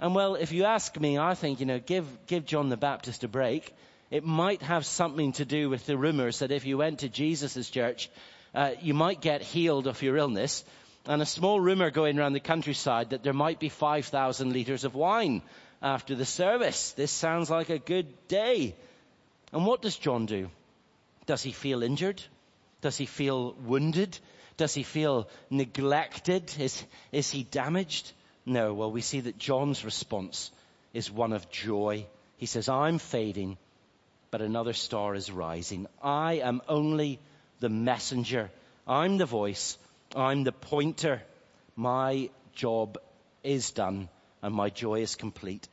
And 0.00 0.14
well, 0.14 0.34
if 0.34 0.50
you 0.50 0.64
ask 0.64 0.98
me, 0.98 1.18
I 1.18 1.34
think, 1.34 1.60
you 1.60 1.66
know, 1.66 1.78
give, 1.78 2.06
give 2.26 2.46
John 2.46 2.70
the 2.70 2.78
Baptist 2.78 3.22
a 3.22 3.28
break. 3.28 3.74
It 4.10 4.24
might 4.24 4.62
have 4.62 4.86
something 4.86 5.32
to 5.32 5.44
do 5.44 5.68
with 5.68 5.84
the 5.84 5.98
rumors 5.98 6.38
that 6.38 6.50
if 6.50 6.64
you 6.64 6.78
went 6.78 7.00
to 7.00 7.10
Jesus' 7.10 7.68
church, 7.68 8.08
uh, 8.54 8.72
you 8.80 8.94
might 8.94 9.20
get 9.20 9.42
healed 9.42 9.86
of 9.86 10.00
your 10.00 10.16
illness. 10.16 10.64
And 11.04 11.20
a 11.20 11.26
small 11.26 11.60
rumor 11.60 11.90
going 11.90 12.18
around 12.18 12.32
the 12.32 12.40
countryside 12.40 13.10
that 13.10 13.22
there 13.22 13.34
might 13.34 13.60
be 13.60 13.68
5,000 13.68 14.52
liters 14.52 14.84
of 14.84 14.94
wine 14.94 15.42
after 15.82 16.14
the 16.14 16.24
service. 16.24 16.92
This 16.92 17.10
sounds 17.10 17.50
like 17.50 17.68
a 17.68 17.78
good 17.78 18.06
day. 18.26 18.74
And 19.52 19.66
what 19.66 19.82
does 19.82 19.96
John 19.96 20.24
do? 20.24 20.48
Does 21.26 21.42
he 21.42 21.52
feel 21.52 21.82
injured? 21.82 22.22
Does 22.80 22.96
he 22.96 23.04
feel 23.04 23.52
wounded? 23.52 24.18
Does 24.56 24.72
he 24.72 24.82
feel 24.82 25.28
neglected? 25.50 26.54
Is, 26.58 26.82
is 27.12 27.30
he 27.30 27.42
damaged? 27.42 28.12
No. 28.50 28.74
Well, 28.74 28.92
we 28.92 29.00
see 29.00 29.20
that 29.20 29.38
John's 29.38 29.84
response 29.84 30.50
is 30.92 31.10
one 31.10 31.32
of 31.32 31.50
joy. 31.50 32.06
He 32.36 32.46
says, 32.46 32.68
I'm 32.68 32.98
fading 32.98 33.56
but 34.30 34.42
another 34.42 34.72
star 34.72 35.14
is 35.14 35.30
rising. 35.30 35.86
I 36.02 36.34
am 36.34 36.62
only 36.68 37.18
the 37.58 37.68
messenger. 37.68 38.50
I'm 38.86 39.18
the 39.18 39.26
voice. 39.26 39.76
I'm 40.14 40.44
the 40.44 40.52
pointer. 40.52 41.22
My 41.76 42.30
job 42.54 42.98
is 43.42 43.70
done 43.72 44.08
and 44.42 44.54
my 44.54 44.70
joy 44.70 45.00
is 45.00 45.16
complete. 45.16 45.68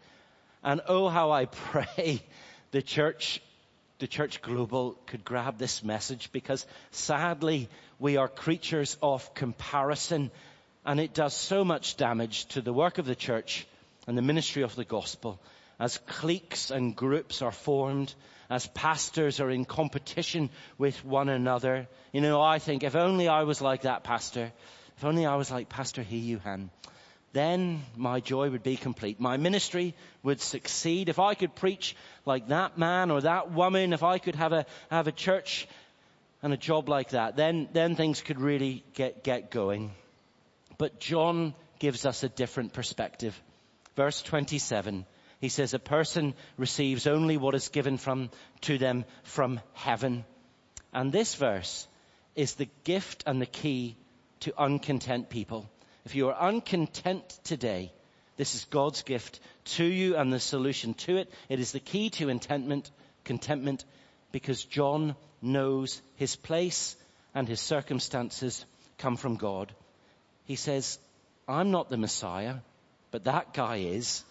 And 0.64 0.82
oh, 0.88 1.08
how 1.08 1.32
I 1.32 1.46
pray 1.46 2.22
the 2.72 2.82
church, 2.82 3.42
the 4.00 4.08
church 4.08 4.42
global 4.42 4.98
could 5.06 5.24
grab 5.24 5.58
this 5.58 5.84
message 5.84 6.32
because 6.32 6.66
sadly 6.92 7.70
we 8.00 8.18
are 8.18 8.28
creatures 8.28 8.98
of 9.02 9.34
comparison 9.34 10.32
and 10.88 11.02
it 11.02 11.14
does 11.14 11.34
so 11.34 11.66
much 11.66 11.98
damage 11.98 12.46
to 12.46 12.62
the 12.62 12.72
work 12.72 12.98
of 12.98 13.06
the 13.06 13.16
church 13.16 13.68
and 14.08 14.18
the 14.18 14.22
ministry 14.22 14.64
of 14.64 14.74
the 14.76 14.86
gospel. 14.86 15.40
as 15.80 16.00
cliques 16.08 16.72
and 16.72 16.96
groups 16.96 17.44
are 17.44 17.52
formed, 17.52 18.12
as 18.50 18.66
pastors 18.68 19.40
are 19.40 19.52
in 19.52 19.64
competition 19.64 20.50
with 20.80 21.06
one 21.06 21.30
another. 21.30 21.88
You 22.14 22.22
know, 22.22 22.42
I 22.42 22.58
think 22.58 22.84
if 22.84 22.96
only 22.96 23.28
I 23.28 23.44
was 23.44 23.62
like 23.62 23.82
that 23.82 24.04
pastor, 24.04 24.52
if 24.98 25.06
only 25.06 25.28
I 25.28 25.36
was 25.36 25.52
like 25.52 25.70
Pastor 25.70 26.02
He 26.02 26.34
Yuhan, 26.34 26.70
then 27.34 27.84
my 27.96 28.20
joy 28.20 28.50
would 28.50 28.64
be 28.64 28.78
complete. 28.78 29.20
My 29.20 29.38
ministry 29.38 29.94
would 30.24 30.42
succeed. 30.42 31.10
If 31.10 31.20
I 31.20 31.36
could 31.36 31.54
preach 31.54 31.96
like 32.26 32.48
that 32.48 32.80
man 32.80 33.12
or 33.12 33.22
that 33.22 33.52
woman, 33.52 33.94
if 33.94 34.02
I 34.02 34.18
could 34.18 34.36
have 34.36 34.54
a, 34.54 34.66
have 34.90 35.08
a 35.08 35.12
church 35.12 35.68
and 36.42 36.54
a 36.54 36.58
job 36.58 36.90
like 36.90 37.10
that, 37.10 37.36
then, 37.36 37.70
then 37.74 37.96
things 37.96 38.22
could 38.22 38.40
really 38.40 38.84
get, 38.96 39.24
get 39.24 39.52
going. 39.52 39.92
But 40.78 41.00
John 41.00 41.54
gives 41.80 42.06
us 42.06 42.24
a 42.24 42.30
different 42.30 42.74
perspective. 42.74 43.40
Verse 43.96 44.22
27, 44.22 45.06
he 45.40 45.50
says, 45.50 45.74
a 45.74 45.80
person 45.80 46.34
receives 46.58 47.08
only 47.08 47.38
what 47.38 47.56
is 47.56 47.70
given 47.70 47.98
from, 47.98 48.30
to 48.62 48.78
them 48.78 49.06
from 49.24 49.60
heaven. 49.74 50.26
And 50.94 51.12
this 51.12 51.36
verse 51.36 51.88
is 52.36 52.56
the 52.56 52.70
gift 52.84 53.24
and 53.26 53.42
the 53.42 53.48
key 53.48 53.98
to 54.42 54.54
uncontent 54.58 55.30
people. 55.30 55.70
If 56.06 56.16
you 56.16 56.30
are 56.30 56.50
uncontent 56.50 57.28
today, 57.44 57.92
this 58.38 58.54
is 58.54 58.66
God's 58.66 59.02
gift 59.02 59.40
to 59.66 59.84
you 59.84 60.16
and 60.16 60.32
the 60.32 60.40
solution 60.40 60.94
to 60.94 61.18
it. 61.18 61.32
It 61.50 61.60
is 61.60 61.72
the 61.72 61.80
key 61.80 62.12
to 62.12 62.28
contentment, 62.28 62.92
contentment, 63.24 63.84
because 64.32 64.64
John 64.64 65.16
knows 65.42 66.02
his 66.16 66.36
place 66.36 66.96
and 67.34 67.48
his 67.48 67.60
circumstances 67.60 68.64
come 69.00 69.18
from 69.18 69.36
God. 69.36 69.74
He 70.48 70.56
says, 70.56 70.98
I'm 71.48 71.72
not 71.72 71.90
the 71.90 71.98
Messiah, 71.98 72.56
but 73.12 73.26
that 73.26 73.54
guy 73.54 73.78
is. 73.78 74.24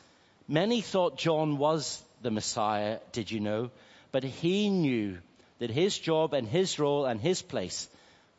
Many 0.48 0.80
thought 0.80 1.18
John 1.18 1.58
was 1.58 2.02
the 2.22 2.30
Messiah, 2.30 2.98
did 3.12 3.30
you 3.30 3.40
know? 3.40 3.70
But 4.12 4.24
he 4.24 4.70
knew 4.70 5.18
that 5.58 5.70
his 5.70 5.98
job 5.98 6.32
and 6.32 6.48
his 6.48 6.78
role 6.78 7.04
and 7.04 7.20
his 7.20 7.42
place 7.42 7.88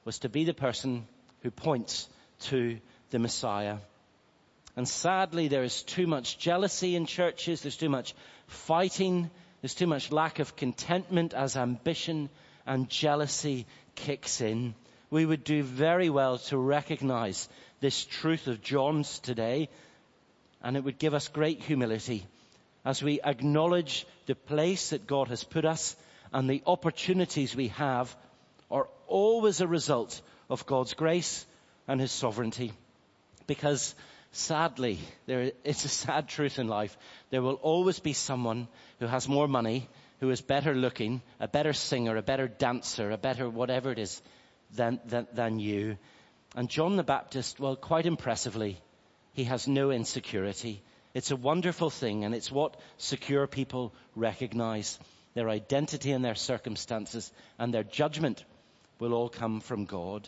was 0.05 0.19
to 0.19 0.29
be 0.29 0.43
the 0.43 0.55
person 0.55 1.07
who 1.43 1.51
points 1.51 2.09
to 2.39 2.79
the 3.11 3.19
Messiah. 3.19 3.77
And 4.75 4.87
sadly, 4.87 5.47
there 5.47 5.63
is 5.63 5.83
too 5.83 6.07
much 6.07 6.39
jealousy 6.39 6.95
in 6.95 7.05
churches. 7.05 7.61
There's 7.61 7.77
too 7.77 7.89
much 7.89 8.15
fighting. 8.47 9.29
There's 9.61 9.75
too 9.75 9.87
much 9.87 10.11
lack 10.11 10.39
of 10.39 10.55
contentment 10.55 11.33
as 11.33 11.55
ambition 11.55 12.29
and 12.65 12.89
jealousy 12.89 13.67
kicks 13.95 14.41
in. 14.41 14.73
We 15.09 15.25
would 15.25 15.43
do 15.43 15.63
very 15.63 16.09
well 16.09 16.37
to 16.49 16.57
recognize 16.57 17.47
this 17.79 18.03
truth 18.03 18.47
of 18.47 18.61
John's 18.61 19.19
today, 19.19 19.69
and 20.61 20.75
it 20.75 20.83
would 20.83 20.99
give 20.99 21.13
us 21.13 21.27
great 21.27 21.61
humility 21.61 22.25
as 22.83 23.03
we 23.03 23.21
acknowledge 23.21 24.05
the 24.25 24.35
place 24.35 24.89
that 24.89 25.07
God 25.07 25.27
has 25.27 25.43
put 25.43 25.65
us 25.65 25.95
and 26.33 26.49
the 26.49 26.63
opportunities 26.65 27.55
we 27.55 27.69
have 27.69 28.15
are 28.71 28.87
always 29.07 29.61
a 29.61 29.67
result 29.67 30.21
of 30.49 30.65
God's 30.65 30.93
grace 30.93 31.45
and 31.87 31.99
His 32.01 32.11
sovereignty. 32.11 32.73
Because 33.45 33.95
sadly, 34.31 34.99
there, 35.25 35.51
it's 35.63 35.85
a 35.85 35.89
sad 35.89 36.27
truth 36.27 36.59
in 36.59 36.67
life. 36.67 36.97
There 37.29 37.41
will 37.41 37.55
always 37.55 37.99
be 37.99 38.13
someone 38.13 38.67
who 38.99 39.07
has 39.07 39.27
more 39.27 39.47
money, 39.47 39.87
who 40.19 40.29
is 40.29 40.41
better 40.41 40.73
looking, 40.73 41.21
a 41.39 41.47
better 41.47 41.73
singer, 41.73 42.17
a 42.17 42.21
better 42.21 42.47
dancer, 42.47 43.11
a 43.11 43.17
better 43.17 43.49
whatever 43.49 43.91
it 43.91 43.99
is 43.99 44.21
than, 44.75 44.99
than, 45.05 45.27
than 45.33 45.59
you. 45.59 45.97
And 46.55 46.69
John 46.69 46.95
the 46.95 47.03
Baptist, 47.03 47.59
well, 47.59 47.75
quite 47.75 48.05
impressively, 48.05 48.81
he 49.33 49.43
has 49.45 49.67
no 49.67 49.91
insecurity. 49.91 50.81
It's 51.13 51.31
a 51.31 51.35
wonderful 51.35 51.89
thing 51.89 52.25
and 52.25 52.33
it's 52.33 52.51
what 52.51 52.79
secure 52.97 53.47
people 53.47 53.93
recognize. 54.15 54.99
Their 55.33 55.49
identity 55.49 56.11
and 56.11 56.25
their 56.25 56.35
circumstances 56.35 57.31
and 57.59 57.73
their 57.73 57.83
judgment 57.83 58.43
will 58.99 59.13
all 59.13 59.29
come 59.29 59.59
from 59.59 59.85
God. 59.85 60.27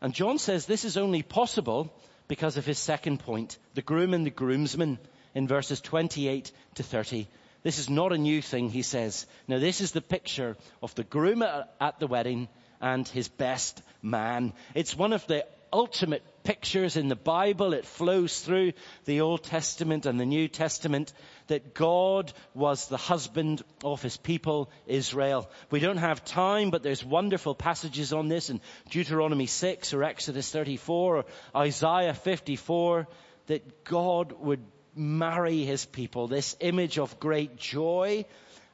And 0.00 0.14
John 0.14 0.38
says 0.38 0.66
this 0.66 0.84
is 0.84 0.96
only 0.96 1.22
possible 1.22 1.92
because 2.26 2.56
of 2.56 2.66
his 2.66 2.78
second 2.78 3.20
point, 3.20 3.58
the 3.74 3.82
groom 3.82 4.14
and 4.14 4.24
the 4.24 4.30
groomsman 4.30 4.98
in 5.34 5.46
verses 5.46 5.80
28 5.80 6.50
to 6.76 6.82
30. 6.82 7.28
This 7.62 7.78
is 7.78 7.90
not 7.90 8.12
a 8.12 8.18
new 8.18 8.40
thing, 8.40 8.70
he 8.70 8.82
says. 8.82 9.26
Now 9.46 9.58
this 9.58 9.80
is 9.80 9.92
the 9.92 10.00
picture 10.00 10.56
of 10.82 10.94
the 10.94 11.04
groom 11.04 11.42
at 11.42 12.00
the 12.00 12.06
wedding 12.06 12.48
and 12.80 13.06
his 13.08 13.28
best 13.28 13.82
man. 14.02 14.52
It's 14.74 14.96
one 14.96 15.12
of 15.12 15.26
the 15.26 15.44
ultimate 15.72 16.22
pictures 16.42 16.96
in 16.96 17.08
the 17.08 17.16
Bible. 17.16 17.74
It 17.74 17.84
flows 17.84 18.40
through 18.40 18.72
the 19.04 19.20
Old 19.20 19.44
Testament 19.44 20.06
and 20.06 20.18
the 20.18 20.26
New 20.26 20.48
Testament 20.48 21.12
that 21.46 21.74
God 21.74 22.32
was 22.54 22.88
the 22.88 22.96
husband 22.96 23.62
of 23.84 24.02
his 24.02 24.16
people, 24.16 24.70
Israel. 24.86 25.48
We 25.70 25.80
don't 25.80 25.98
have 25.98 26.24
time, 26.24 26.70
but 26.70 26.82
there's 26.82 27.04
wonderful 27.04 27.54
passages 27.54 28.12
on 28.12 28.28
this 28.28 28.50
in 28.50 28.60
Deuteronomy 28.90 29.46
6 29.46 29.94
or 29.94 30.04
Exodus 30.04 30.50
34 30.50 31.16
or 31.16 31.24
Isaiah 31.54 32.14
54 32.14 33.06
that 33.46 33.84
God 33.84 34.32
would 34.32 34.64
marry 34.94 35.64
his 35.64 35.86
people. 35.86 36.26
This 36.26 36.56
image 36.60 36.98
of 36.98 37.20
great 37.20 37.56
joy 37.56 38.24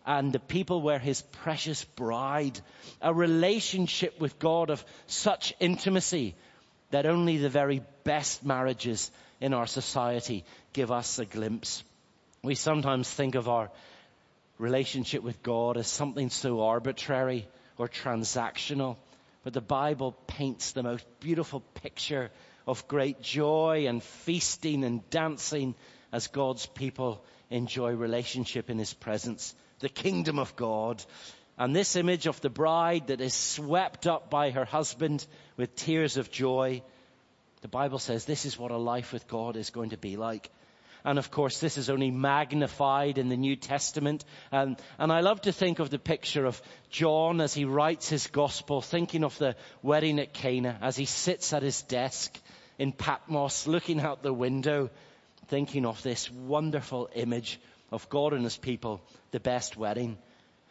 and 0.07 0.33
the 0.33 0.39
people 0.39 0.81
were 0.81 0.99
his 0.99 1.23
precious 1.23 1.85
bride. 1.85 2.59
A 3.03 3.13
relationship 3.13 4.21
with 4.21 4.39
God 4.39 4.71
of 4.71 4.85
such 5.07 5.53
intimacy 5.59 6.37
that 6.91 7.07
only 7.07 7.39
the 7.39 7.49
very 7.49 7.83
best 8.05 8.45
marriages 8.45 9.11
in 9.41 9.53
our 9.53 9.67
society 9.67 10.45
give 10.73 10.93
us 10.93 11.19
a 11.19 11.25
glimpse. 11.25 11.83
We 12.43 12.55
sometimes 12.55 13.11
think 13.11 13.35
of 13.35 13.49
our 13.49 13.71
relationship 14.59 15.23
with 15.23 15.43
God 15.43 15.77
as 15.77 15.89
something 15.89 16.31
so 16.31 16.63
arbitrary 16.63 17.49
or 17.77 17.89
transactional, 17.89 18.97
but 19.43 19.53
the 19.53 19.61
Bible 19.61 20.13
paints 20.29 20.73
the 20.73 20.83
most 20.83 21.05
beautiful 21.21 21.61
picture 21.83 22.31
of 22.67 22.89
great 22.89 23.21
joy 23.21 23.87
and 23.89 24.03
feasting 24.03 24.85
and 24.85 25.09
dancing 25.11 25.75
as 26.13 26.29
God's 26.29 26.67
people 26.67 27.25
enjoy 27.51 27.93
relationship 27.93 28.71
in 28.71 28.79
His 28.79 28.95
presence, 28.95 29.55
the 29.81 29.89
kingdom 29.89 30.39
of 30.39 30.57
God. 30.57 31.03
And 31.59 31.75
this 31.75 31.97
image 31.97 32.27
of 32.27 32.41
the 32.41 32.51
bride 32.51 33.07
that 33.07 33.21
is 33.21 33.35
swept 33.35 34.07
up 34.07 34.31
by 34.31 34.51
her 34.51 34.65
husband 34.65 35.27
with 35.57 35.75
tears 35.75 36.17
of 36.17 36.31
joy, 36.31 36.83
the 37.63 37.69
Bible 37.69 37.99
says 37.99 38.25
this 38.25 38.45
is 38.45 38.59
what 38.59 38.71
a 38.71 38.77
life 38.77 39.13
with 39.13 39.27
God 39.27 39.57
is 39.57 39.71
going 39.71 39.91
to 39.91 39.97
be 39.97 40.17
like. 40.17 40.51
And 41.05 41.19
of 41.21 41.31
course, 41.31 41.61
this 41.61 41.79
is 41.79 41.89
only 41.89 42.11
magnified 42.11 43.17
in 43.17 43.29
the 43.29 43.37
New 43.37 43.55
Testament. 43.55 44.25
And, 44.51 44.77
and 44.99 45.13
I 45.13 45.21
love 45.21 45.41
to 45.43 45.53
think 45.53 45.79
of 45.79 45.89
the 45.89 46.01
picture 46.01 46.45
of 46.45 46.61
John 46.91 47.41
as 47.41 47.55
he 47.55 47.65
writes 47.65 48.09
his 48.09 48.27
gospel, 48.27 48.83
thinking 48.83 49.23
of 49.23 49.39
the 49.39 49.55
wedding 49.83 50.19
at 50.19 50.35
Cana, 50.35 50.77
as 50.83 50.97
he 50.97 51.05
sits 51.05 51.53
at 51.53 51.63
his 51.63 51.83
desk 51.83 52.37
in 52.77 52.91
Patmos, 52.91 53.69
looking 53.69 54.01
out 54.01 54.25
the 54.25 54.33
window, 54.33 54.91
thinking 55.47 55.87
of 55.87 56.03
this 56.03 56.29
wonderful 56.29 57.09
image 57.15 57.61
of 57.91 58.09
God 58.09 58.33
and 58.33 58.45
his 58.45 58.57
people, 58.57 59.01
the 59.31 59.41
best 59.41 59.77
wedding. 59.77 60.19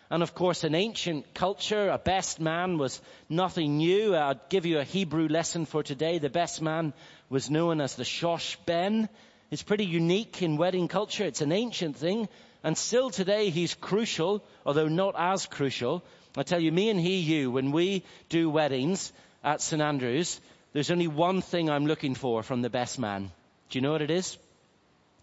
And 0.09 0.21
of 0.21 0.35
course, 0.35 0.63
in 0.63 0.75
ancient 0.75 1.33
culture, 1.33 1.89
a 1.89 1.97
best 1.97 2.39
man 2.39 2.77
was 2.77 3.01
nothing 3.27 3.77
new. 3.77 4.15
I'd 4.15 4.49
give 4.49 4.65
you 4.65 4.79
a 4.79 4.83
Hebrew 4.83 5.27
lesson 5.27 5.65
for 5.65 5.81
today. 5.81 6.19
The 6.19 6.29
best 6.29 6.61
man 6.61 6.93
was 7.29 7.49
known 7.49 7.81
as 7.81 7.95
the 7.95 8.03
Shosh 8.03 8.57
Ben. 8.65 9.09
It's 9.49 9.63
pretty 9.63 9.85
unique 9.85 10.41
in 10.43 10.57
wedding 10.57 10.87
culture. 10.87 11.25
It's 11.25 11.41
an 11.41 11.51
ancient 11.51 11.97
thing. 11.97 12.29
And 12.63 12.77
still 12.77 13.09
today, 13.09 13.49
he's 13.49 13.73
crucial, 13.73 14.43
although 14.65 14.87
not 14.87 15.15
as 15.17 15.47
crucial. 15.47 16.03
I 16.37 16.43
tell 16.43 16.59
you, 16.59 16.71
me 16.71 16.89
and 16.89 16.99
he, 16.99 17.17
you, 17.17 17.49
when 17.49 17.71
we 17.71 18.03
do 18.29 18.49
weddings 18.49 19.11
at 19.43 19.61
St. 19.61 19.81
Andrews, 19.81 20.39
there's 20.73 20.91
only 20.91 21.07
one 21.07 21.41
thing 21.41 21.69
I'm 21.69 21.85
looking 21.85 22.15
for 22.15 22.43
from 22.43 22.61
the 22.61 22.69
best 22.69 22.99
man. 22.99 23.31
Do 23.69 23.77
you 23.77 23.81
know 23.81 23.91
what 23.91 24.01
it 24.01 24.11
is? 24.11 24.37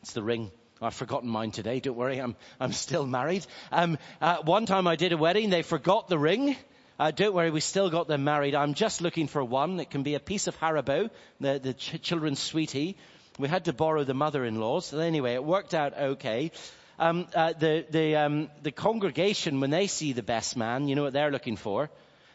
It's 0.02 0.12
the 0.12 0.22
ring. 0.22 0.50
I've 0.82 0.94
forgotten 0.94 1.28
mine 1.28 1.52
today. 1.52 1.78
Don't 1.78 1.96
worry, 1.96 2.18
I'm, 2.18 2.34
I'm 2.58 2.72
still 2.72 3.06
married. 3.06 3.46
Um, 3.70 3.98
uh, 4.20 4.38
one 4.38 4.66
time 4.66 4.88
I 4.88 4.96
did 4.96 5.12
a 5.12 5.16
wedding, 5.16 5.50
they 5.50 5.62
forgot 5.62 6.08
the 6.08 6.18
ring. 6.18 6.56
Uh, 6.98 7.12
don't 7.12 7.34
worry, 7.34 7.50
we 7.50 7.60
still 7.60 7.88
got 7.88 8.08
them 8.08 8.24
married. 8.24 8.54
I'm 8.56 8.74
just 8.74 9.00
looking 9.00 9.28
for 9.28 9.44
one. 9.44 9.78
It 9.78 9.90
can 9.90 10.02
be 10.02 10.14
a 10.14 10.20
piece 10.20 10.48
of 10.48 10.58
Haribo, 10.58 11.10
the, 11.40 11.60
the 11.62 11.74
ch- 11.74 12.02
children's 12.02 12.40
sweetie. 12.40 12.96
We 13.38 13.48
had 13.48 13.66
to 13.66 13.72
borrow 13.72 14.02
the 14.02 14.14
mother-in-law's. 14.14 14.86
So 14.86 14.98
anyway, 14.98 15.34
it 15.34 15.44
worked 15.44 15.72
out 15.72 15.96
okay. 15.96 16.50
Um, 16.98 17.26
uh, 17.34 17.54
the 17.58 17.86
the 17.90 18.16
um, 18.16 18.50
the 18.62 18.70
congregation, 18.70 19.60
when 19.60 19.70
they 19.70 19.86
see 19.86 20.12
the 20.12 20.22
best 20.22 20.56
man, 20.56 20.88
you 20.88 20.94
know 20.94 21.02
what 21.04 21.12
they're 21.12 21.30
looking 21.30 21.56
for? 21.56 21.90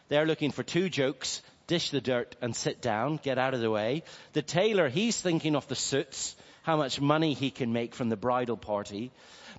They're 0.08 0.26
looking 0.26 0.50
for 0.50 0.62
two 0.64 0.88
jokes: 0.88 1.40
dish 1.68 1.90
the 1.90 2.00
dirt 2.00 2.34
and 2.42 2.56
sit 2.56 2.82
down, 2.82 3.20
get 3.22 3.38
out 3.38 3.54
of 3.54 3.60
the 3.60 3.70
way. 3.70 4.02
The 4.32 4.42
tailor, 4.42 4.88
he's 4.88 5.20
thinking 5.20 5.54
of 5.54 5.68
the 5.68 5.76
suits 5.76 6.34
how 6.68 6.76
much 6.76 7.00
money 7.00 7.32
he 7.32 7.50
can 7.50 7.72
make 7.72 7.94
from 7.94 8.10
the 8.10 8.16
bridal 8.16 8.58
party. 8.58 9.10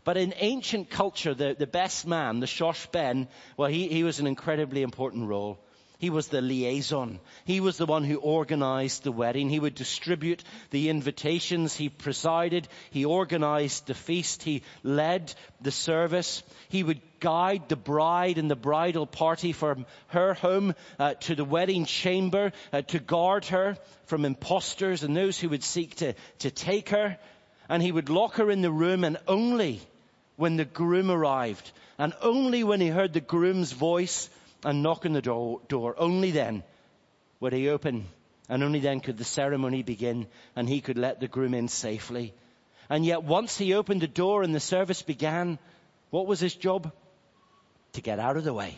But 0.04 0.16
in 0.16 0.32
ancient 0.38 0.92
culture, 0.92 1.34
the, 1.34 1.56
the 1.58 1.66
best 1.66 2.06
man, 2.06 2.39
the 2.39 2.46
Shosh 2.46 2.86
Ben, 2.92 3.28
well, 3.58 3.68
he, 3.68 3.88
he 3.88 4.04
was 4.04 4.20
an 4.20 4.28
incredibly 4.28 4.84
important 4.84 5.28
role. 5.28 5.58
He 6.00 6.10
was 6.10 6.29
the 6.29 6.41
liaison. 6.41 7.20
He 7.44 7.60
was 7.60 7.75
the 7.75 7.86
one 7.86 8.06
who 8.06 8.15
organized 8.15 9.03
the 9.03 9.12
wedding. 9.12 9.50
He 9.50 9.60
would 9.60 9.75
distribute 9.75 10.41
the 10.70 10.88
invitations. 10.88 11.75
He 11.75 11.89
presided. 11.89 12.70
He 12.91 13.03
organized 13.03 13.86
the 13.86 13.94
feast. 13.94 14.41
He 14.41 14.63
led 14.82 15.34
the 15.60 15.72
service. 15.72 16.41
He 16.70 16.84
would 16.84 17.01
guide 17.20 17.68
the 17.68 17.75
bride 17.75 18.38
and 18.38 18.50
the 18.50 18.56
bridal 18.56 19.06
party 19.06 19.51
from 19.51 19.86
her 20.08 20.36
home 20.36 20.74
uh, 21.00 21.15
to 21.15 21.36
the 21.36 21.44
wedding 21.44 21.84
chamber 21.84 22.53
uh, 22.72 22.82
to 22.84 23.00
guard 23.00 23.44
her 23.46 23.77
from 24.06 24.24
impostors 24.24 25.03
and 25.03 25.18
those 25.18 25.38
who 25.38 25.50
would 25.50 25.65
seek 25.65 25.96
to, 25.96 26.13
to 26.39 26.50
take 26.50 26.89
her. 26.89 27.18
And 27.68 27.84
he 27.84 27.91
would 27.91 28.10
lock 28.10 28.36
her 28.36 28.50
in 28.50 28.62
the 28.62 28.72
room 28.72 29.03
and 29.03 29.18
only 29.27 29.82
when 30.38 30.56
the 30.56 30.63
groom 30.63 31.12
arrived 31.12 31.70
and 31.98 32.13
only 32.22 32.63
when 32.63 32.79
he 32.79 32.88
heard 32.88 33.12
the 33.12 33.20
groom's 33.20 33.74
voice 33.74 34.29
and 34.63 34.84
knock 34.84 35.06
on 35.06 35.13
the 35.13 35.22
door, 35.22 35.62
door. 35.68 35.96
Only 35.98 36.32
then 36.32 36.63
would 37.39 37.54
he 37.54 37.70
open 37.70 38.08
and 38.50 38.63
only 38.63 38.80
then 38.80 39.00
could 39.00 39.18
the 39.18 39.24
ceremony 39.24 39.84
begin 39.84 40.28
and 40.56 40.68
he 40.68 40.82
could 40.82 40.98
let 40.98 41.20
the 41.20 41.28
groom 41.28 41.54
in 41.54 41.68
safely. 41.68 42.34
And 42.89 43.06
yet 43.06 43.24
once 43.24 43.58
he 43.58 43.74
opened 43.74 44.01
the 44.01 44.08
door 44.08 44.44
and 44.44 44.54
the 44.54 44.60
service 44.60 45.01
began, 45.01 45.60
what 46.10 46.28
was 46.28 46.39
his 46.39 46.56
job? 46.56 46.92
To 47.94 48.01
get 48.01 48.20
out 48.20 48.38
of 48.38 48.44
the 48.44 48.54
way. 48.54 48.78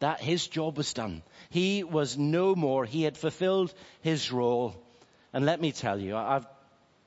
That 0.00 0.20
his 0.20 0.46
job 0.46 0.76
was 0.76 0.92
done. 0.92 1.22
He 1.50 1.82
was 1.82 2.16
no 2.16 2.54
more. 2.54 2.84
He 2.84 3.02
had 3.02 3.16
fulfilled 3.16 3.72
his 4.02 4.30
role. 4.30 4.76
And 5.32 5.44
let 5.44 5.60
me 5.60 5.72
tell 5.72 5.98
you, 5.98 6.16
I've 6.16 6.46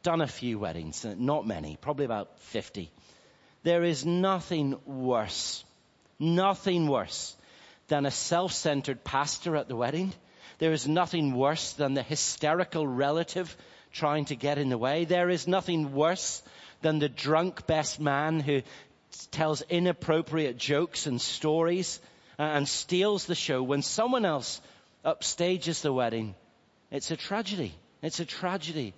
done 0.04 0.22
a 0.22 0.28
few 0.28 0.60
weddings, 0.60 1.06
not 1.06 1.48
many, 1.48 1.78
probably 1.80 2.06
about 2.06 2.40
50. 2.40 2.92
There 3.64 3.84
is 3.84 4.06
nothing 4.06 4.78
worse, 4.86 5.64
nothing 6.20 6.88
worse 6.88 7.36
than 7.92 8.06
a 8.06 8.12
self-centered 8.12 9.04
pastor 9.04 9.58
at 9.58 9.68
the 9.68 9.76
wedding. 9.76 10.14
There 10.60 10.72
is 10.72 10.88
nothing 10.88 11.36
worse 11.36 11.74
than 11.74 11.94
the 11.94 12.02
hysterical 12.02 12.88
relative 12.88 13.54
trying 13.92 14.24
to 14.26 14.36
get 14.38 14.58
in 14.58 14.70
the 14.70 14.78
way. 14.78 15.04
There 15.04 15.30
is 15.30 15.46
nothing 15.46 15.92
worse 15.92 16.42
than 16.82 17.00
the 17.00 17.10
drunk 17.10 17.68
best 17.68 18.00
man 18.00 18.40
who 18.40 18.62
tells 19.32 19.62
inappropriate 19.64 20.56
jokes 20.56 21.06
and 21.06 21.20
stories 21.20 22.00
and 22.38 22.66
steals 22.66 23.26
the 23.26 23.36
show 23.36 23.62
when 23.62 23.82
someone 23.82 24.24
else 24.24 24.62
upstages 25.04 25.82
the 25.82 25.92
wedding. 25.92 26.34
It's 26.92 27.12
a 27.12 27.18
tragedy. 27.18 27.74
It's 28.02 28.22
a 28.22 28.26
tragedy 28.26 28.94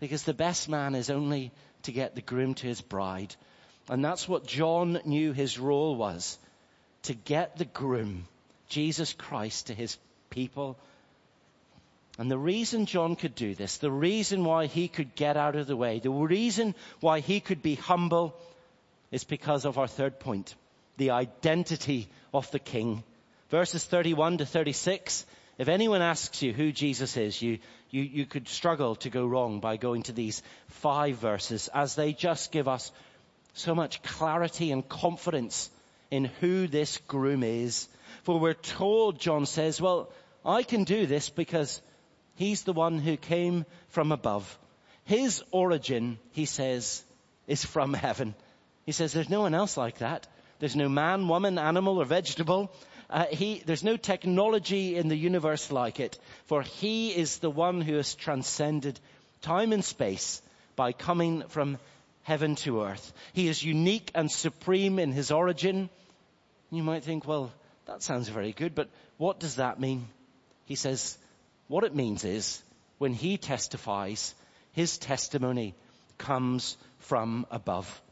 because 0.00 0.24
the 0.24 0.34
best 0.34 0.68
man 0.68 0.94
is 0.94 1.08
only 1.08 1.50
to 1.84 1.92
get 1.92 2.14
the 2.14 2.20
groom 2.20 2.52
to 2.56 2.66
his 2.66 2.82
bride. 2.82 3.34
And 3.88 4.04
that's 4.04 4.28
what 4.28 4.46
John 4.46 5.00
knew 5.06 5.32
his 5.32 5.58
role 5.58 5.96
was. 5.96 6.36
To 7.04 7.14
get 7.14 7.56
the 7.56 7.64
groom 7.64 8.26
Jesus 8.74 9.12
Christ 9.12 9.68
to 9.68 9.74
his 9.74 9.96
people. 10.30 10.76
And 12.18 12.28
the 12.28 12.38
reason 12.38 12.86
John 12.86 13.14
could 13.14 13.36
do 13.36 13.54
this, 13.54 13.76
the 13.76 13.90
reason 13.90 14.44
why 14.44 14.66
he 14.66 14.88
could 14.88 15.14
get 15.14 15.36
out 15.36 15.54
of 15.54 15.68
the 15.68 15.76
way, 15.76 16.00
the 16.00 16.10
reason 16.10 16.74
why 16.98 17.20
he 17.20 17.38
could 17.38 17.62
be 17.62 17.76
humble 17.76 18.34
is 19.12 19.22
because 19.22 19.64
of 19.64 19.78
our 19.78 19.86
third 19.86 20.18
point, 20.18 20.56
the 20.96 21.10
identity 21.10 22.08
of 22.32 22.50
the 22.50 22.58
king. 22.58 23.04
Verses 23.48 23.84
31 23.84 24.38
to 24.38 24.46
36, 24.46 25.24
if 25.56 25.68
anyone 25.68 26.02
asks 26.02 26.42
you 26.42 26.52
who 26.52 26.72
Jesus 26.72 27.16
is, 27.16 27.40
you, 27.40 27.60
you, 27.90 28.02
you 28.02 28.26
could 28.26 28.48
struggle 28.48 28.96
to 28.96 29.08
go 29.10 29.24
wrong 29.24 29.60
by 29.60 29.76
going 29.76 30.02
to 30.04 30.12
these 30.12 30.42
five 30.66 31.16
verses 31.18 31.68
as 31.72 31.94
they 31.94 32.12
just 32.12 32.50
give 32.50 32.66
us 32.66 32.90
so 33.52 33.72
much 33.72 34.02
clarity 34.02 34.72
and 34.72 34.88
confidence 34.88 35.70
in 36.10 36.26
who 36.40 36.66
this 36.66 36.98
groom 37.08 37.42
is 37.42 37.88
for 38.24 38.40
we're 38.40 38.54
told, 38.54 39.20
John 39.20 39.44
says, 39.44 39.80
well, 39.80 40.10
I 40.44 40.62
can 40.62 40.84
do 40.84 41.04
this 41.06 41.28
because 41.28 41.82
he's 42.36 42.62
the 42.62 42.72
one 42.72 42.98
who 42.98 43.18
came 43.18 43.66
from 43.88 44.12
above. 44.12 44.58
His 45.04 45.42
origin, 45.50 46.18
he 46.32 46.46
says, 46.46 47.04
is 47.46 47.64
from 47.64 47.92
heaven. 47.92 48.34
He 48.86 48.92
says 48.92 49.12
there's 49.12 49.28
no 49.28 49.42
one 49.42 49.54
else 49.54 49.76
like 49.76 49.98
that. 49.98 50.26
There's 50.58 50.74
no 50.74 50.88
man, 50.88 51.28
woman, 51.28 51.58
animal, 51.58 51.98
or 51.98 52.06
vegetable. 52.06 52.72
Uh, 53.10 53.26
he, 53.26 53.62
there's 53.66 53.84
no 53.84 53.98
technology 53.98 54.96
in 54.96 55.08
the 55.08 55.16
universe 55.16 55.70
like 55.70 56.00
it, 56.00 56.18
for 56.46 56.62
he 56.62 57.10
is 57.10 57.38
the 57.38 57.50
one 57.50 57.82
who 57.82 57.96
has 57.96 58.14
transcended 58.14 58.98
time 59.42 59.74
and 59.74 59.84
space 59.84 60.40
by 60.76 60.92
coming 60.92 61.42
from 61.48 61.76
heaven 62.22 62.54
to 62.56 62.84
earth. 62.84 63.12
He 63.34 63.48
is 63.48 63.62
unique 63.62 64.10
and 64.14 64.30
supreme 64.30 64.98
in 64.98 65.12
his 65.12 65.30
origin. 65.30 65.90
You 66.74 66.82
might 66.82 67.04
think, 67.04 67.26
well, 67.26 67.52
that 67.86 68.02
sounds 68.02 68.28
very 68.28 68.52
good, 68.52 68.74
but 68.74 68.88
what 69.16 69.38
does 69.38 69.56
that 69.56 69.78
mean? 69.78 70.08
He 70.64 70.74
says, 70.74 71.16
what 71.68 71.84
it 71.84 71.94
means 71.94 72.24
is 72.24 72.62
when 72.98 73.12
he 73.12 73.36
testifies, 73.36 74.34
his 74.72 74.98
testimony 74.98 75.74
comes 76.18 76.76
from 76.98 77.46
above. 77.50 78.02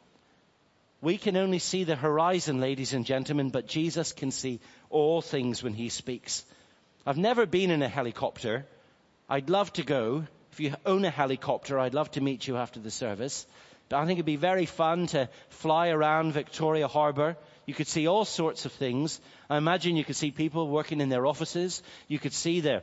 We 1.00 1.18
can 1.18 1.36
only 1.36 1.58
see 1.58 1.82
the 1.84 1.96
horizon, 1.96 2.60
ladies 2.60 2.92
and 2.92 3.04
gentlemen, 3.04 3.50
but 3.50 3.66
Jesus 3.66 4.12
can 4.12 4.30
see 4.30 4.60
all 4.90 5.20
things 5.20 5.62
when 5.62 5.74
he 5.74 5.88
speaks. 5.88 6.44
I've 7.04 7.18
never 7.18 7.46
been 7.46 7.72
in 7.72 7.82
a 7.82 7.88
helicopter. 7.88 8.66
I'd 9.28 9.50
love 9.50 9.72
to 9.74 9.82
go. 9.82 10.24
If 10.52 10.60
you 10.60 10.74
own 10.86 11.04
a 11.04 11.10
helicopter, 11.10 11.78
I'd 11.78 11.94
love 11.94 12.10
to 12.12 12.20
meet 12.20 12.46
you 12.46 12.56
after 12.56 12.78
the 12.78 12.90
service. 12.90 13.46
But 13.88 13.98
I 13.98 14.06
think 14.06 14.18
it'd 14.18 14.26
be 14.26 14.36
very 14.36 14.66
fun 14.66 15.08
to 15.08 15.28
fly 15.48 15.88
around 15.88 16.32
Victoria 16.32 16.86
Harbour 16.86 17.36
you 17.66 17.74
could 17.74 17.86
see 17.86 18.06
all 18.06 18.24
sorts 18.24 18.64
of 18.64 18.72
things. 18.72 19.20
I 19.48 19.56
imagine 19.56 19.96
you 19.96 20.04
could 20.04 20.16
see 20.16 20.30
people 20.30 20.68
working 20.68 21.00
in 21.00 21.08
their 21.08 21.26
offices. 21.26 21.82
You 22.08 22.18
could 22.18 22.32
see 22.32 22.60
the, 22.60 22.82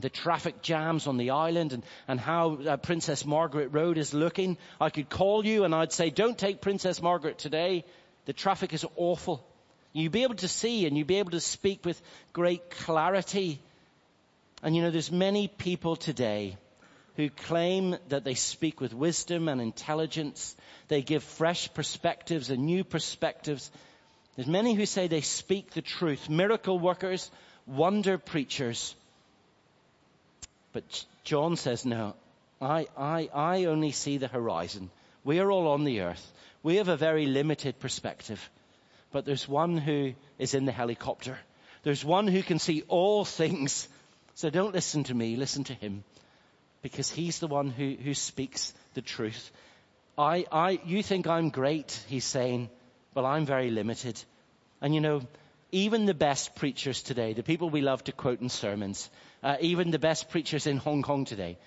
the 0.00 0.10
traffic 0.10 0.60
jams 0.62 1.06
on 1.06 1.16
the 1.16 1.30
island 1.30 1.72
and, 1.72 1.84
and 2.08 2.18
how 2.18 2.54
uh, 2.54 2.76
Princess 2.76 3.24
Margaret 3.24 3.68
Road 3.68 3.96
is 3.96 4.12
looking. 4.12 4.58
I 4.80 4.90
could 4.90 5.08
call 5.08 5.44
you 5.44 5.64
and 5.64 5.74
I'd 5.74 5.92
say, 5.92 6.10
don't 6.10 6.36
take 6.36 6.60
Princess 6.60 7.00
Margaret 7.00 7.38
today. 7.38 7.84
The 8.24 8.32
traffic 8.32 8.72
is 8.72 8.84
awful. 8.96 9.46
You'd 9.92 10.12
be 10.12 10.24
able 10.24 10.36
to 10.36 10.48
see 10.48 10.86
and 10.86 10.98
you'd 10.98 11.06
be 11.06 11.18
able 11.18 11.30
to 11.30 11.40
speak 11.40 11.84
with 11.84 12.00
great 12.32 12.70
clarity. 12.70 13.60
And 14.62 14.74
you 14.74 14.82
know, 14.82 14.90
there's 14.90 15.12
many 15.12 15.48
people 15.48 15.96
today 15.96 16.56
who 17.16 17.30
claim 17.30 17.96
that 18.10 18.22
they 18.22 18.34
speak 18.34 18.80
with 18.80 18.94
wisdom 18.94 19.48
and 19.48 19.60
intelligence. 19.60 20.54
They 20.86 21.02
give 21.02 21.24
fresh 21.24 21.72
perspectives 21.74 22.50
and 22.50 22.64
new 22.64 22.84
perspectives. 22.84 23.72
There's 24.38 24.46
many 24.46 24.74
who 24.74 24.86
say 24.86 25.08
they 25.08 25.20
speak 25.20 25.72
the 25.72 25.82
truth, 25.82 26.28
miracle 26.28 26.78
workers, 26.78 27.28
wonder 27.66 28.18
preachers. 28.18 28.94
But 30.72 31.04
John 31.24 31.56
says, 31.56 31.84
no, 31.84 32.14
I, 32.62 32.86
I, 32.96 33.30
I 33.34 33.64
only 33.64 33.90
see 33.90 34.16
the 34.16 34.28
horizon. 34.28 34.90
We 35.24 35.40
are 35.40 35.50
all 35.50 35.66
on 35.66 35.82
the 35.82 36.02
earth. 36.02 36.24
We 36.62 36.76
have 36.76 36.86
a 36.86 36.96
very 36.96 37.26
limited 37.26 37.80
perspective. 37.80 38.48
But 39.10 39.24
there's 39.24 39.48
one 39.48 39.76
who 39.76 40.14
is 40.38 40.54
in 40.54 40.66
the 40.66 40.70
helicopter. 40.70 41.36
There's 41.82 42.04
one 42.04 42.28
who 42.28 42.44
can 42.44 42.60
see 42.60 42.84
all 42.86 43.24
things. 43.24 43.88
So 44.36 44.50
don't 44.50 44.72
listen 44.72 45.02
to 45.02 45.14
me, 45.14 45.34
listen 45.34 45.64
to 45.64 45.74
him. 45.74 46.04
Because 46.80 47.10
he's 47.10 47.40
the 47.40 47.48
one 47.48 47.70
who, 47.70 47.96
who 48.00 48.14
speaks 48.14 48.72
the 48.94 49.02
truth. 49.02 49.50
I, 50.16 50.44
I, 50.52 50.78
you 50.84 51.02
think 51.02 51.26
I'm 51.26 51.50
great, 51.50 51.98
he's 52.06 52.24
saying. 52.24 52.70
Well, 53.18 53.26
I'm 53.26 53.46
very 53.46 53.72
limited. 53.72 54.22
And 54.80 54.94
you 54.94 55.00
know, 55.00 55.22
even 55.72 56.06
the 56.06 56.14
best 56.14 56.54
preachers 56.54 57.02
today, 57.02 57.32
the 57.32 57.42
people 57.42 57.68
we 57.68 57.80
love 57.80 58.04
to 58.04 58.12
quote 58.12 58.40
in 58.40 58.48
sermons, 58.48 59.10
uh, 59.42 59.56
even 59.58 59.90
the 59.90 59.98
best 59.98 60.30
preachers 60.30 60.68
in 60.68 60.76
Hong 60.76 61.02
Kong 61.02 61.24
today, 61.24 61.58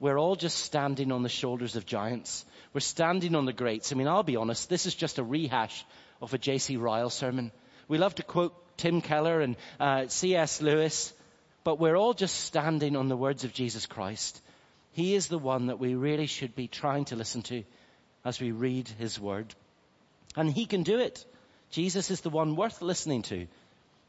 we're 0.00 0.18
all 0.18 0.34
just 0.34 0.56
standing 0.56 1.12
on 1.12 1.22
the 1.22 1.28
shoulders 1.28 1.76
of 1.76 1.84
giants. 1.84 2.46
We're 2.72 2.80
standing 2.80 3.34
on 3.34 3.44
the 3.44 3.52
greats. 3.52 3.92
I 3.92 3.96
mean, 3.96 4.08
I'll 4.08 4.22
be 4.22 4.36
honest, 4.36 4.70
this 4.70 4.86
is 4.86 4.94
just 4.94 5.18
a 5.18 5.22
rehash 5.22 5.84
of 6.22 6.32
a 6.32 6.38
J.C. 6.38 6.78
Ryle 6.78 7.10
sermon. 7.10 7.52
We 7.86 7.98
love 7.98 8.14
to 8.14 8.22
quote 8.22 8.54
Tim 8.78 9.02
Keller 9.02 9.42
and 9.42 9.56
uh, 9.78 10.06
C.S. 10.08 10.62
Lewis, 10.62 11.12
but 11.64 11.80
we're 11.80 11.98
all 11.98 12.14
just 12.14 12.46
standing 12.46 12.96
on 12.96 13.08
the 13.08 13.16
words 13.18 13.44
of 13.44 13.52
Jesus 13.52 13.84
Christ. 13.84 14.40
He 14.92 15.14
is 15.14 15.28
the 15.28 15.36
one 15.36 15.66
that 15.66 15.78
we 15.78 15.96
really 15.96 16.28
should 16.28 16.54
be 16.54 16.66
trying 16.66 17.04
to 17.06 17.16
listen 17.16 17.42
to 17.42 17.62
as 18.24 18.40
we 18.40 18.52
read 18.52 18.88
his 18.88 19.20
word. 19.20 19.54
And 20.36 20.50
he 20.50 20.66
can 20.66 20.82
do 20.82 20.98
it. 20.98 21.24
Jesus 21.70 22.10
is 22.10 22.20
the 22.20 22.30
one 22.30 22.56
worth 22.56 22.82
listening 22.82 23.22
to 23.22 23.46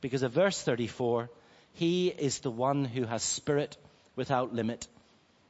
because 0.02 0.24
of 0.24 0.34
verse 0.34 0.62
34, 0.62 1.30
he 1.74 2.10
is 2.10 2.40
the 2.40 2.52
one 2.52 2.84
who 2.84 3.06
has 3.06 3.24
spirit 3.24 3.78
without 4.16 4.54
limit. 4.54 4.88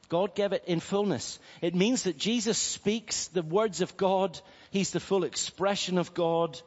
God 0.09 0.35
gave 0.35 0.53
it 0.53 0.65
in 0.67 0.79
fullness. 0.79 1.39
It 1.61 1.73
means 1.73 2.03
that 2.03 2.17
Jesus 2.17 2.57
speaks 2.57 3.27
the 3.27 3.41
words 3.41 3.81
of 3.81 3.97
God. 3.97 4.39
He's 4.69 4.91
the 4.91 4.99
full 4.99 5.23
expression 5.23 5.97
of 5.97 6.13
God. 6.13 6.61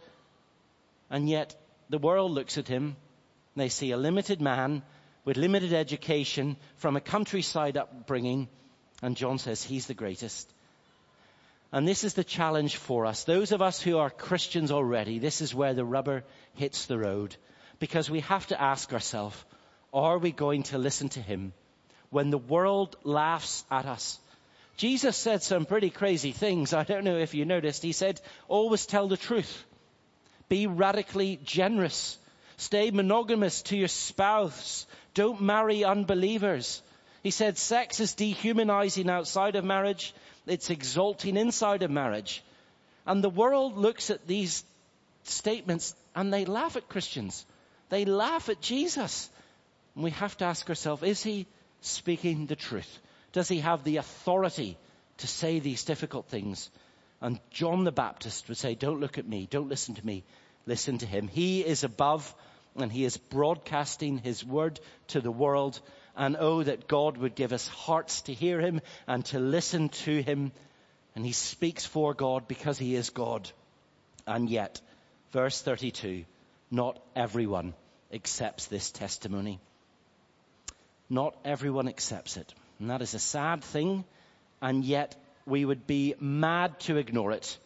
And 1.10 1.28
yet 1.28 1.54
the 1.88 1.98
world 1.98 2.32
looks 2.32 2.58
at 2.58 2.66
him 2.66 2.96
they 3.56 3.70
see 3.70 3.90
a 3.90 3.96
limited 3.96 4.40
man 4.40 4.82
with 5.24 5.38
limited 5.38 5.72
education 5.72 6.56
from 6.76 6.94
a 6.94 7.00
countryside 7.00 7.76
upbringing. 7.76 8.48
And 9.02 9.16
John 9.16 9.38
says 9.38 9.62
he's 9.62 9.86
the 9.86 9.94
greatest. 9.94 10.52
And 11.72 11.86
this 11.86 12.04
is 12.04 12.14
the 12.14 12.24
challenge 12.24 12.76
for 12.76 13.06
us. 13.06 13.24
Those 13.24 13.52
of 13.52 13.60
us 13.60 13.80
who 13.80 13.98
are 13.98 14.10
Christians 14.10 14.70
already, 14.70 15.18
this 15.18 15.40
is 15.40 15.54
where 15.54 15.74
the 15.74 15.84
rubber 15.84 16.24
hits 16.54 16.86
the 16.86 16.98
road. 16.98 17.36
Because 17.78 18.08
we 18.08 18.20
have 18.20 18.46
to 18.48 18.60
ask 18.60 18.92
ourselves, 18.92 19.36
Are 19.92 20.18
we 20.18 20.32
going 20.32 20.62
to 20.64 20.78
listen 20.78 21.08
to 21.10 21.20
him 21.20 21.52
when 22.10 22.30
the 22.30 22.38
world 22.38 22.96
laughs 23.02 23.64
at 23.70 23.86
us? 23.86 24.18
Jesus 24.76 25.16
said 25.16 25.42
some 25.42 25.64
pretty 25.64 25.88
crazy 25.88 26.32
things. 26.32 26.74
I 26.74 26.84
don't 26.84 27.04
know 27.04 27.16
if 27.16 27.34
you 27.34 27.46
noticed. 27.46 27.82
He 27.82 27.92
said, 27.92 28.20
always 28.46 28.84
tell 28.84 29.08
the 29.08 29.16
truth. 29.16 29.64
Be 30.48 30.66
radically 30.66 31.40
generous. 31.42 32.18
Stay 32.58 32.90
monogamous 32.90 33.62
to 33.62 33.76
your 33.76 33.88
spouse. 33.88 34.86
Don't 35.14 35.40
marry 35.40 35.82
unbelievers. 35.84 36.82
He 37.22 37.30
said 37.30 37.58
sex 37.58 38.00
is 38.00 38.12
dehumanizing 38.12 39.08
outside 39.08 39.56
of 39.56 39.64
marriage. 39.64 40.14
It's 40.46 40.70
exalting 40.70 41.36
inside 41.36 41.82
of 41.82 41.90
marriage. 41.90 42.42
And 43.06 43.22
the 43.22 43.30
world 43.30 43.76
looks 43.76 44.10
at 44.10 44.26
these 44.26 44.64
statements 45.24 45.94
and 46.14 46.32
they 46.32 46.44
laugh 46.44 46.76
at 46.76 46.88
Christians. 46.88 47.44
They 47.88 48.04
laugh 48.04 48.48
at 48.48 48.60
Jesus. 48.60 49.30
And 49.94 50.04
we 50.04 50.10
have 50.12 50.36
to 50.38 50.44
ask 50.44 50.68
ourselves, 50.68 51.02
is 51.02 51.22
he 51.22 51.46
speaking 51.80 52.46
the 52.46 52.56
truth? 52.56 53.00
Does 53.32 53.48
he 53.48 53.58
have 53.58 53.84
the 53.84 53.98
authority 53.98 54.76
to 55.18 55.26
say 55.26 55.58
these 55.58 55.84
difficult 55.84 56.26
things? 56.26 56.70
And 57.20 57.40
John 57.50 57.84
the 57.84 57.92
Baptist 57.92 58.48
would 58.48 58.58
say, 58.58 58.74
don't 58.74 59.00
look 59.00 59.18
at 59.18 59.26
me, 59.26 59.48
don't 59.50 59.68
listen 59.68 59.94
to 59.94 60.06
me, 60.06 60.24
listen 60.66 60.98
to 60.98 61.06
him. 61.06 61.28
He 61.28 61.64
is 61.64 61.82
above 61.84 62.34
and 62.76 62.92
he 62.92 63.04
is 63.04 63.16
broadcasting 63.16 64.18
his 64.18 64.44
word 64.44 64.80
to 65.08 65.20
the 65.20 65.30
world. 65.30 65.80
And 66.16 66.36
oh, 66.38 66.62
that 66.62 66.88
God 66.88 67.18
would 67.18 67.34
give 67.34 67.52
us 67.52 67.68
hearts 67.68 68.22
to 68.22 68.32
hear 68.32 68.60
him 68.60 68.80
and 69.06 69.24
to 69.26 69.38
listen 69.38 69.90
to 69.90 70.22
him. 70.22 70.52
And 71.14 71.24
he 71.24 71.32
speaks 71.32 71.84
for 71.84 72.14
God 72.14 72.48
because 72.48 72.78
he 72.78 72.94
is 72.94 73.10
God. 73.10 73.50
And 74.26 74.48
yet, 74.48 74.80
verse 75.32 75.60
32, 75.60 76.24
not 76.70 76.98
everyone 77.14 77.74
accepts 78.12 78.66
this 78.66 78.90
testimony. 78.90 79.60
Not 81.08 81.36
everyone 81.44 81.88
accepts 81.88 82.36
it. 82.36 82.54
And 82.80 82.90
that 82.90 83.02
is 83.02 83.14
a 83.14 83.18
sad 83.18 83.62
thing. 83.62 84.04
And 84.60 84.84
yet 84.84 85.14
we 85.44 85.64
would 85.64 85.86
be 85.86 86.14
mad 86.18 86.80
to 86.80 86.96
ignore 86.96 87.32
it. 87.32 87.58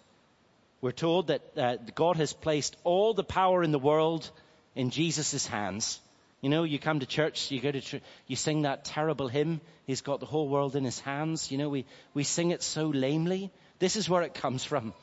We're 0.80 0.92
told 0.92 1.28
that 1.28 1.42
uh, 1.56 1.76
God 1.94 2.16
has 2.16 2.32
placed 2.32 2.76
all 2.84 3.14
the 3.14 3.24
power 3.24 3.62
in 3.62 3.70
the 3.70 3.78
world 3.78 4.30
in 4.74 4.90
Jesus' 4.90 5.46
hands. 5.46 6.00
You 6.40 6.48
know, 6.48 6.64
you 6.64 6.78
come 6.78 7.00
to 7.00 7.06
church, 7.06 7.50
you 7.50 7.60
go 7.60 7.70
to, 7.70 7.80
church, 7.80 8.02
you 8.26 8.36
sing 8.36 8.62
that 8.62 8.84
terrible 8.84 9.28
hymn, 9.28 9.60
He's 9.86 10.00
got 10.00 10.20
the 10.20 10.26
whole 10.26 10.48
world 10.48 10.76
in 10.76 10.84
His 10.84 11.00
hands. 11.00 11.50
You 11.50 11.58
know, 11.58 11.68
we, 11.68 11.84
we 12.14 12.24
sing 12.24 12.50
it 12.50 12.62
so 12.62 12.88
lamely. 12.88 13.50
This 13.78 13.96
is 13.96 14.08
where 14.08 14.22
it 14.22 14.34
comes 14.34 14.64
from. 14.64 14.94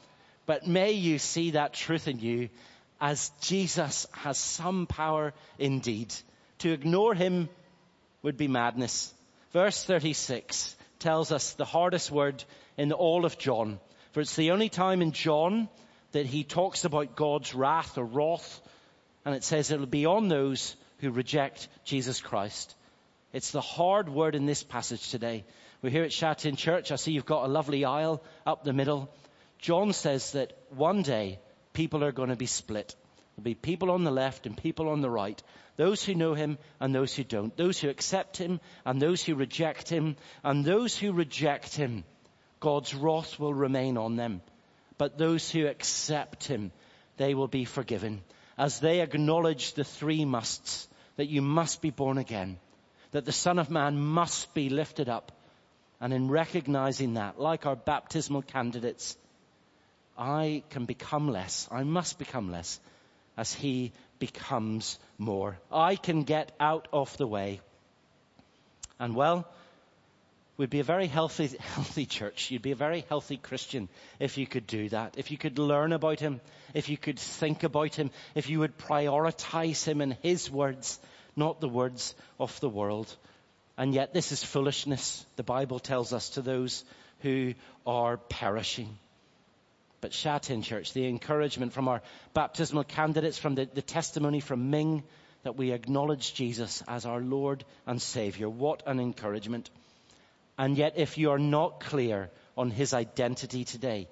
But 0.45 0.65
may 0.65 0.93
you 0.93 1.19
see 1.19 1.51
that 1.51 1.73
truth 1.73 2.07
in 2.07 2.19
you 2.19 2.49
as 2.99 3.31
Jesus 3.41 4.07
has 4.13 4.37
some 4.37 4.87
power 4.87 5.33
indeed. 5.59 6.13
To 6.59 6.71
ignore 6.71 7.13
Him 7.13 7.49
would 8.23 8.37
be 8.37 8.47
madness. 8.47 9.13
Verse 9.51 9.83
36 9.83 10.75
tells 10.99 11.31
us 11.31 11.53
the 11.53 11.65
hardest 11.65 12.11
word 12.11 12.43
in 12.77 12.91
all 12.91 13.25
of 13.25 13.37
John. 13.37 13.79
For 14.13 14.21
it's 14.21 14.35
the 14.35 14.51
only 14.51 14.69
time 14.69 15.01
in 15.01 15.11
John 15.11 15.69
that 16.13 16.25
he 16.25 16.43
talks 16.43 16.85
about 16.85 17.15
God's 17.15 17.53
wrath 17.53 17.97
or 17.97 18.05
wrath 18.05 18.61
and 19.25 19.35
it 19.35 19.43
says 19.43 19.71
it'll 19.71 19.85
be 19.85 20.05
on 20.05 20.29
those 20.29 20.75
who 20.99 21.11
reject 21.11 21.67
Jesus 21.83 22.21
Christ. 22.21 22.75
It's 23.33 23.51
the 23.51 23.61
hard 23.61 24.09
word 24.09 24.35
in 24.35 24.45
this 24.45 24.63
passage 24.63 25.09
today. 25.09 25.43
We're 25.81 25.89
here 25.91 26.03
at 26.03 26.13
Shatin 26.13 26.55
Church. 26.55 26.91
I 26.91 26.95
see 26.95 27.11
you've 27.11 27.25
got 27.25 27.45
a 27.45 27.51
lovely 27.51 27.85
aisle 27.85 28.23
up 28.45 28.63
the 28.63 28.73
middle. 28.73 29.09
John 29.59 29.93
says 29.93 30.31
that 30.31 30.57
one 30.69 31.03
day 31.03 31.39
people 31.73 32.03
are 32.03 32.11
going 32.11 32.29
to 32.29 32.35
be 32.35 32.47
split. 32.47 32.95
There'll 33.35 33.43
be 33.43 33.53
people 33.53 33.91
on 33.91 34.03
the 34.03 34.11
left 34.11 34.47
and 34.47 34.57
people 34.57 34.89
on 34.89 35.01
the 35.01 35.09
right. 35.09 35.41
Those 35.75 36.03
who 36.03 36.15
know 36.15 36.33
him 36.33 36.57
and 36.79 36.95
those 36.95 37.13
who 37.15 37.23
don't. 37.23 37.55
Those 37.55 37.79
who 37.79 37.89
accept 37.89 38.37
him 38.37 38.59
and 38.85 38.99
those 38.99 39.23
who 39.23 39.35
reject 39.35 39.89
him. 39.89 40.15
And 40.43 40.65
those 40.65 40.97
who 40.97 41.11
reject 41.11 41.75
him, 41.75 42.03
God's 42.59 42.95
wrath 42.95 43.37
will 43.37 43.53
remain 43.53 43.97
on 43.97 44.15
them. 44.15 44.41
But 44.97 45.19
those 45.19 45.51
who 45.51 45.67
accept 45.67 46.45
him, 46.45 46.71
they 47.17 47.35
will 47.35 47.47
be 47.47 47.65
forgiven 47.65 48.21
as 48.57 48.79
they 48.79 49.01
acknowledge 49.01 49.73
the 49.73 49.83
three 49.83 50.25
musts, 50.25 50.87
that 51.17 51.27
you 51.27 51.41
must 51.41 51.81
be 51.81 51.89
born 51.89 52.17
again, 52.17 52.57
that 53.11 53.25
the 53.25 53.31
Son 53.31 53.59
of 53.59 53.69
Man 53.69 53.99
must 53.99 54.53
be 54.53 54.69
lifted 54.69 55.09
up. 55.09 55.31
And 55.99 56.13
in 56.13 56.29
recognizing 56.29 57.15
that, 57.15 57.39
like 57.39 57.65
our 57.65 57.75
baptismal 57.75 58.43
candidates, 58.43 59.17
I 60.17 60.63
can 60.69 60.85
become 60.85 61.29
less. 61.29 61.67
I 61.71 61.83
must 61.83 62.19
become 62.19 62.51
less 62.51 62.79
as 63.35 63.53
he 63.53 63.93
becomes 64.19 64.99
more. 65.17 65.57
I 65.71 65.95
can 65.95 66.23
get 66.23 66.51
out 66.59 66.87
of 66.93 67.15
the 67.17 67.27
way. 67.27 67.61
And 68.99 69.15
well, 69.15 69.47
would 70.57 70.69
be 70.69 70.79
a 70.79 70.83
very 70.83 71.07
healthy, 71.07 71.55
healthy 71.75 72.05
church. 72.05 72.51
You'd 72.51 72.61
be 72.61 72.71
a 72.71 72.75
very 72.75 73.05
healthy 73.09 73.37
Christian 73.37 73.89
if 74.19 74.37
you 74.37 74.47
could 74.47 74.67
do 74.67 74.89
that. 74.89 75.15
If 75.17 75.31
you 75.31 75.37
could 75.37 75.59
learn 75.59 75.93
about 75.93 76.19
Him. 76.19 76.41
If 76.73 76.89
you 76.89 76.97
could 76.97 77.19
think 77.19 77.63
about 77.63 77.95
Him. 77.95 78.11
If 78.35 78.49
you 78.49 78.59
would 78.59 78.77
prioritize 78.77 79.83
Him 79.85 80.01
and 80.01 80.17
His 80.23 80.49
words, 80.49 80.99
not 81.35 81.61
the 81.61 81.69
words 81.69 82.15
of 82.39 82.59
the 82.59 82.69
world. 82.69 83.15
And 83.77 83.93
yet 83.93 84.13
this 84.13 84.31
is 84.31 84.43
foolishness, 84.43 85.25
the 85.35 85.43
Bible 85.43 85.79
tells 85.79 86.11
us, 86.11 86.29
to 86.29 86.41
those 86.41 86.83
who 87.21 87.53
are 87.85 88.17
perishing. 88.17 88.97
But 90.01 90.13
Shatin 90.13 90.63
Church, 90.63 90.93
the 90.93 91.07
encouragement 91.07 91.73
from 91.73 91.87
our 91.87 92.01
baptismal 92.33 92.83
candidates, 92.83 93.37
from 93.37 93.55
the, 93.55 93.65
the 93.65 93.81
testimony 93.81 94.39
from 94.39 94.69
Ming, 94.71 95.03
that 95.43 95.57
we 95.57 95.71
acknowledge 95.71 96.33
Jesus 96.33 96.83
as 96.87 97.05
our 97.05 97.19
Lord 97.19 97.63
and 97.85 98.01
Savior. 98.01 98.49
What 98.49 98.83
an 98.85 98.99
encouragement. 98.99 99.69
And 100.57 100.77
yet 100.77 100.93
if 100.97 101.17
you 101.17 101.31
are 101.31 101.39
not 101.39 101.79
clear 101.79 102.29
on 102.57 102.71
his 102.71 102.93
identity 102.93 103.63
today, 103.63 104.07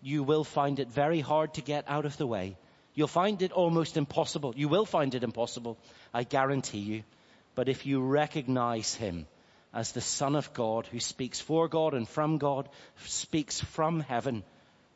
you 0.00 0.22
will 0.22 0.44
find 0.44 0.78
it 0.78 0.88
very 0.88 1.20
hard 1.20 1.54
to 1.54 1.62
get 1.62 1.84
out 1.88 2.06
of 2.06 2.16
the 2.16 2.26
way. 2.26 2.56
You'll 2.94 3.08
find 3.08 3.42
it 3.42 3.52
almost 3.52 3.96
impossible. 3.96 4.54
You 4.56 4.68
will 4.68 4.86
find 4.86 5.14
it 5.14 5.24
impossible. 5.24 5.78
I 6.12 6.24
guarantee 6.24 6.78
you. 6.78 7.02
But 7.54 7.68
if 7.68 7.86
you 7.86 8.00
recognize 8.00 8.94
him 8.94 9.26
as 9.72 9.92
the 9.92 10.00
son 10.00 10.36
of 10.36 10.54
God 10.54 10.86
who 10.86 11.00
speaks 11.00 11.40
for 11.40 11.68
God 11.68 11.94
and 11.94 12.08
from 12.08 12.38
God, 12.38 12.68
speaks 13.06 13.60
from 13.60 14.00
heaven, 14.00 14.42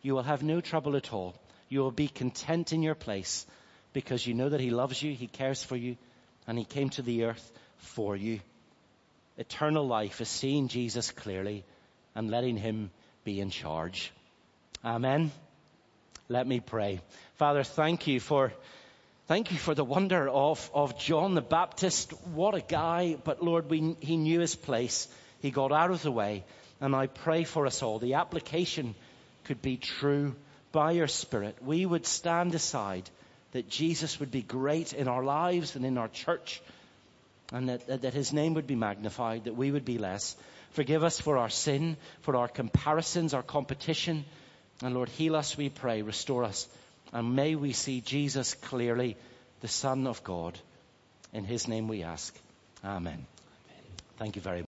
you 0.03 0.15
will 0.15 0.23
have 0.23 0.43
no 0.43 0.61
trouble 0.61 0.97
at 0.97 1.13
all. 1.13 1.35
You 1.69 1.81
will 1.81 1.91
be 1.91 2.09
content 2.09 2.73
in 2.73 2.83
your 2.83 2.95
place 2.95 3.47
because 3.93 4.27
you 4.27 4.35
know 4.35 4.49
that 4.49 4.61
he 4.61 4.71
loves 4.71 5.03
you, 5.03 5.13
he 5.13 5.27
cares 5.27 5.63
for 5.63 5.77
you, 5.77 5.97
and 6.47 6.57
he 6.57 6.65
came 6.65 6.89
to 6.91 7.03
the 7.03 7.25
earth 7.25 7.53
for 7.79 8.17
you 8.17 8.41
eternal 9.39 9.87
life 9.87 10.21
is 10.21 10.29
seeing 10.29 10.69
Jesus 10.69 11.11
clearly 11.11 11.65
and 12.15 12.31
letting 12.31 12.57
him 12.57 12.91
be 13.25 13.41
in 13.41 13.51
charge. 13.51 14.13
Amen. 14.85 15.31
Let 16.29 16.47
me 16.47 16.61
pray. 16.61 17.01
Father, 17.37 17.65
thank 17.65 18.07
you 18.07 18.21
for 18.21 18.53
Thank 19.29 19.53
you 19.53 19.59
for 19.59 19.75
the 19.75 19.85
wonder 19.85 20.27
of, 20.27 20.71
of 20.73 20.99
John 20.99 21.35
the 21.35 21.43
Baptist. 21.43 22.15
What 22.33 22.55
a 22.55 22.63
guy. 22.63 23.19
But 23.23 23.43
Lord, 23.43 23.69
we, 23.69 23.95
he 24.01 24.17
knew 24.17 24.41
his 24.41 24.57
place. 24.57 25.07
He 25.41 25.51
got 25.51 25.71
out 25.71 25.91
of 25.91 26.03
the 26.03 26.11
way. 26.11 26.45
And 26.81 26.97
I 26.97 27.09
pray 27.09 27.45
for 27.45 27.67
us 27.67 27.83
all. 27.83 27.99
The 27.99 28.15
application 28.15 28.95
could 29.45 29.61
be 29.61 29.77
true 29.77 30.35
by 30.73 30.93
your 30.93 31.09
Spirit. 31.09 31.59
We 31.63 31.85
would 31.85 32.07
stand 32.07 32.55
aside 32.55 33.11
that 33.53 33.69
Jesus 33.69 34.19
would 34.19 34.31
be 34.31 34.41
great 34.41 34.95
in 34.95 35.09
our 35.09 35.23
lives 35.23 35.77
and 35.77 35.85
in 35.85 35.99
our 35.99 36.09
church 36.09 36.63
and 37.53 37.69
that, 37.69 38.03
that, 38.03 38.15
his 38.15 38.33
name 38.33 38.55
would 38.55 38.67
be 38.67 38.75
magnified, 38.75 39.45
that 39.45 39.57
we 39.57 39.71
would 39.71 39.85
be 39.85 39.99
less. 39.99 40.37
Forgive 40.73 41.03
us 41.03 41.19
for 41.21 41.39
our 41.39 41.49
sin, 41.49 41.97
for 42.21 42.37
our 42.37 42.49
comparisons, 42.49 43.33
our 43.33 43.43
competition. 43.43 44.25
And 44.83 44.95
Lord, 44.95 45.09
heal 45.09 45.35
us, 45.35 45.57
we 45.57 45.71
pray, 45.71 46.03
restore 46.03 46.45
us. 46.45 46.69
And 47.13 47.35
may 47.35 47.55
we 47.55 47.73
see 47.73 48.03
Jesus 48.03 48.55
clearly, 48.55 49.17
the 49.61 49.69
Son 49.69 50.07
of 50.07 50.23
God. 50.25 50.59
In 51.33 51.45
his 51.45 51.69
name 51.69 51.89
we 51.89 52.03
ask. 52.03 52.37
Amen. 52.85 53.13
Amen. 53.13 53.25
Thank 54.19 54.37
you 54.37 54.43
very 54.43 54.61
much. 54.61 54.68